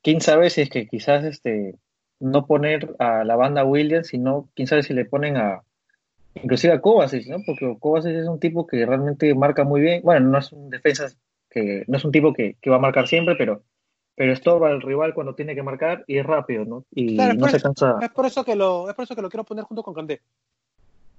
[0.03, 1.75] ¿Quién sabe si es que quizás este
[2.21, 5.63] no poner a la banda Williams, sino quién sabe si le ponen a
[6.35, 7.39] inclusive a Kovacic, ¿no?
[7.45, 10.03] Porque Kovacic es un tipo que realmente marca muy bien.
[10.03, 11.09] Bueno, no es un defensa
[11.51, 13.63] que no es un tipo que, que va a marcar siempre, pero
[14.15, 16.85] pero estorba al rival cuando tiene que marcar y es rápido, ¿no?
[16.95, 17.99] Y Claro, no por se eso- cansa.
[18.03, 20.21] Es por eso que lo, es por eso que lo quiero poner junto con Kanté.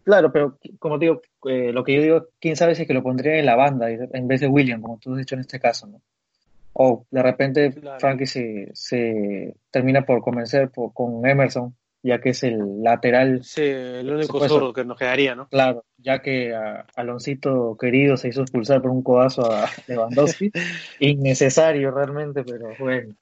[0.03, 2.93] Claro, pero como te digo, eh, lo que yo digo, quién sabe si es que
[2.93, 5.59] lo pondría en la banda en vez de William, como tú has dicho en este
[5.59, 6.01] caso, ¿no?
[6.73, 7.99] O de repente Claro.
[7.99, 13.61] Frankie se, se termina por convencer por- con Emerson, ya que es el lateral, Sí,
[13.61, 15.47] el único que nos quedaría, ¿no?
[15.49, 20.51] claro, ya que a Aloncito querido se hizo expulsar por un codazo a Lewandowski,
[20.99, 23.13] innecesario realmente, pero bueno,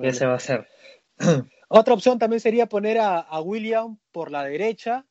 [0.00, 0.66] ¿qué se va a hacer?
[1.68, 5.06] Otra opción también sería poner a, a William por la derecha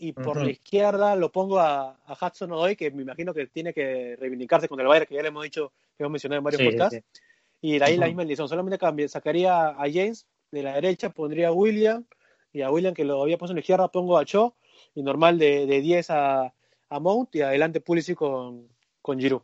[0.00, 3.74] y por la izquierda lo pongo a, a Hudson Odoi, que me imagino que tiene
[3.74, 6.60] que reivindicarse con el Bayern, que ya le hemos dicho, que hemos mencionado en varios
[6.62, 6.96] Sí, podcasts.
[6.96, 7.20] sí.
[7.60, 8.48] Y de ahí la misma elección.
[8.48, 12.04] Solamente cambia, sacaría a James de la derecha, pondría a William,
[12.52, 14.54] y a William, que lo había puesto en la izquierda, pongo a Cho,
[14.94, 16.54] y normal de, de 10 a,
[16.88, 18.68] a Mount, y adelante Pulisic con,
[19.02, 19.42] con Giroud.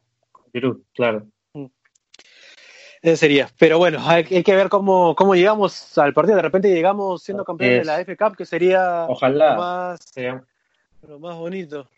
[0.52, 1.26] Giroud, claro.
[3.03, 3.49] Ese sería.
[3.59, 6.36] Pero bueno, hay, hay que ver cómo, cómo llegamos al partido.
[6.36, 9.53] De repente llegamos siendo campeones de la F Cup, que sería Ojalá.
[9.53, 10.01] lo más,
[11.07, 11.88] lo más bonito.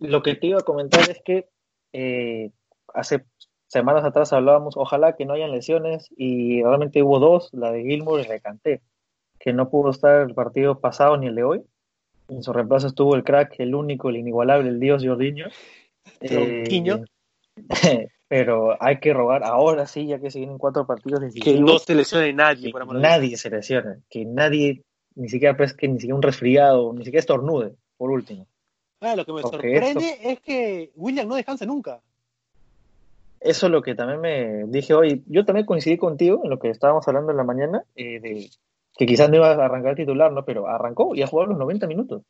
[0.00, 1.48] Lo que te iba a comentar es que
[1.92, 2.50] eh,
[2.94, 3.24] hace
[3.66, 8.20] semanas atrás hablábamos, ojalá que no hayan lesiones, y realmente hubo dos, la de Gilmour
[8.20, 8.80] y la de Kanté,
[9.38, 11.64] que no pudo estar el partido pasado ni el de hoy.
[12.28, 15.46] En su reemplazo estuvo el crack, el único, el inigualable, el dios Jordiño.
[16.20, 17.04] Tronquiño.
[18.28, 21.94] pero hay que rogar ahora sí, ya que se vienen cuatro partidos Que no se
[21.94, 24.82] lesione nadie, que nadie se lesione, que nadie,
[25.14, 28.46] ni siquiera pesque, ni siquiera un resfriado, ni siquiera estornude, por último.
[29.00, 32.00] Ah, lo que me Porque sorprende es que William no descansa nunca.
[33.40, 35.22] Eso es lo que también me dije hoy.
[35.26, 38.50] Yo también coincidí contigo en lo que estábamos hablando en la mañana, eh, de
[38.96, 40.44] que quizás no iba a arrancar titular, ¿no?
[40.44, 42.22] Pero arrancó y ha jugado los 90 minutos.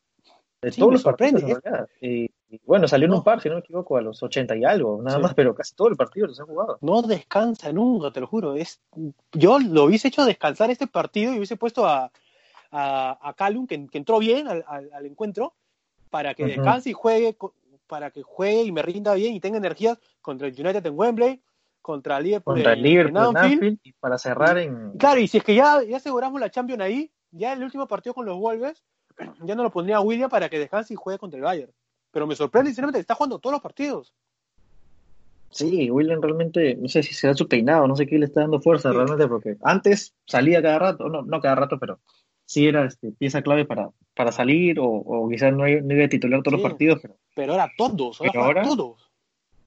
[0.60, 1.88] De Sí, todos me los partidos, sorprende.
[2.02, 3.18] Y, y bueno, salió en No.
[3.18, 5.22] un par, si no me equivoco, a los 80 y algo, nada Sí.
[5.22, 6.78] más, pero casi todo el partido los ha jugado.
[6.80, 8.54] No descansa nunca, te lo juro.
[8.54, 8.80] Es,
[9.32, 12.10] yo lo hubiese hecho descansar este partido y hubiese puesto a,
[12.70, 15.54] a, a Callum, que, que entró bien al, al- al encuentro,
[16.10, 17.36] para que descanse y juegue,
[17.86, 21.42] para que juegue y me rinda bien y tenga energías contra el United en Wembley,
[21.82, 23.52] contra el Liverpool, Contra en, el Liverpool, en en Anfield.
[23.62, 24.92] Anfield, y para cerrar en...
[24.98, 28.14] Claro, y si es que ya, ya aseguramos la Champions ahí, ya el último partido
[28.14, 28.82] con los Wolves,
[29.44, 31.72] ya no lo pondría a William para que descanse y juegue contra el Bayern.
[32.10, 34.12] Pero me sorprende, sinceramente, está jugando todos los partidos.
[35.50, 38.60] Sí, William realmente, no sé si será su peinado, no sé qué le está dando
[38.60, 38.96] fuerza Sí.
[38.96, 42.00] realmente, porque antes salía cada rato, no, no cada rato, pero
[42.44, 46.04] sí era este, pieza clave para, para salir, o, o quizás no, iba- no iba
[46.04, 46.62] a titular todos Sí.
[46.62, 49.10] los partidos, pero Pero ahora todos, ahora Pero juegan ahora- todos.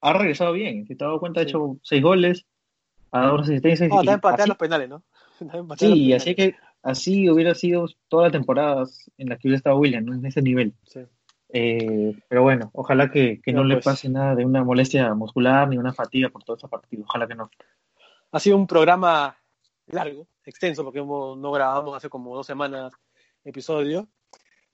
[0.01, 0.85] ha regresado bien.
[0.87, 2.45] Si te has dado cuenta, ha hecho seis goles,
[3.11, 3.89] ha dado unas asistencias.
[3.89, 5.03] No, también patea así- los penales, ¿no?
[5.79, 9.77] Sí, y así que así hubiera sido todas las temporadas en las que hubiera estado
[9.77, 10.13] William, ¿no?
[10.13, 10.73] en ese nivel.
[10.85, 10.99] Sí.
[11.53, 13.85] Eh, pero bueno, ojalá que, que no le pues.
[13.85, 17.05] pase nada de una molestia muscular ni una fatiga por todos esos partidos.
[17.07, 17.49] Ojalá que no.
[18.31, 19.37] Ha sido un programa
[19.87, 22.93] largo, extenso, porque no grabamos hace como dos semanas
[23.43, 24.07] episodio.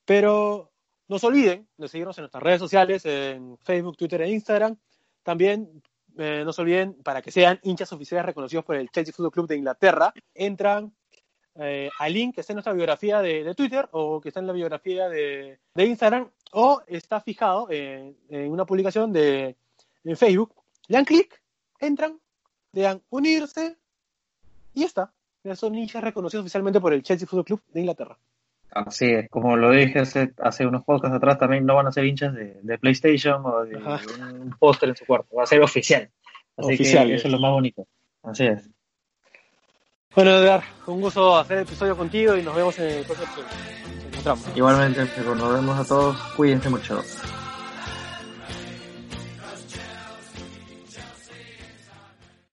[0.05, 0.71] Pero
[1.07, 4.78] no se olviden de seguirnos en nuestras redes sociales, en Facebook, Twitter e Instagram.
[5.23, 5.82] También
[6.17, 9.47] eh, no se olviden, para que sean hinchas oficiales reconocidos por el Chelsea Football Club
[9.47, 10.93] de Inglaterra, entran
[11.60, 14.47] eh, al link que está en nuestra biografía de, de Twitter o que está en
[14.47, 19.55] la biografía de, de Instagram o está fijado en, en una publicación de
[20.03, 20.53] en Facebook.
[20.88, 21.41] Le dan clic,
[21.80, 22.20] entran,
[22.74, 23.76] le dan unirse
[24.74, 25.12] y ya está.
[25.43, 28.18] Ya son hinchas reconocidos oficialmente por el Chelsea Football Club de Inglaterra.
[28.72, 32.05] Así es, como lo dije hace, hace unos podcasts atrás, también no van a ser
[32.05, 34.01] hinchas de, de PlayStation o de Ajá.
[34.34, 36.10] un póster en su cuarto, va a ser oficial.
[36.58, 37.88] Así Oficial, que eso es lo más bonito.
[38.24, 38.70] Así es.
[40.18, 43.45] Bueno, Edgar, un gusto hacer el episodio contigo y nos vemos en el próximo episodio.
[43.93, 44.45] Nos encontramos.
[44.55, 46.18] Igualmente, nos vemos a todos.
[46.36, 47.03] Cuídense mucho.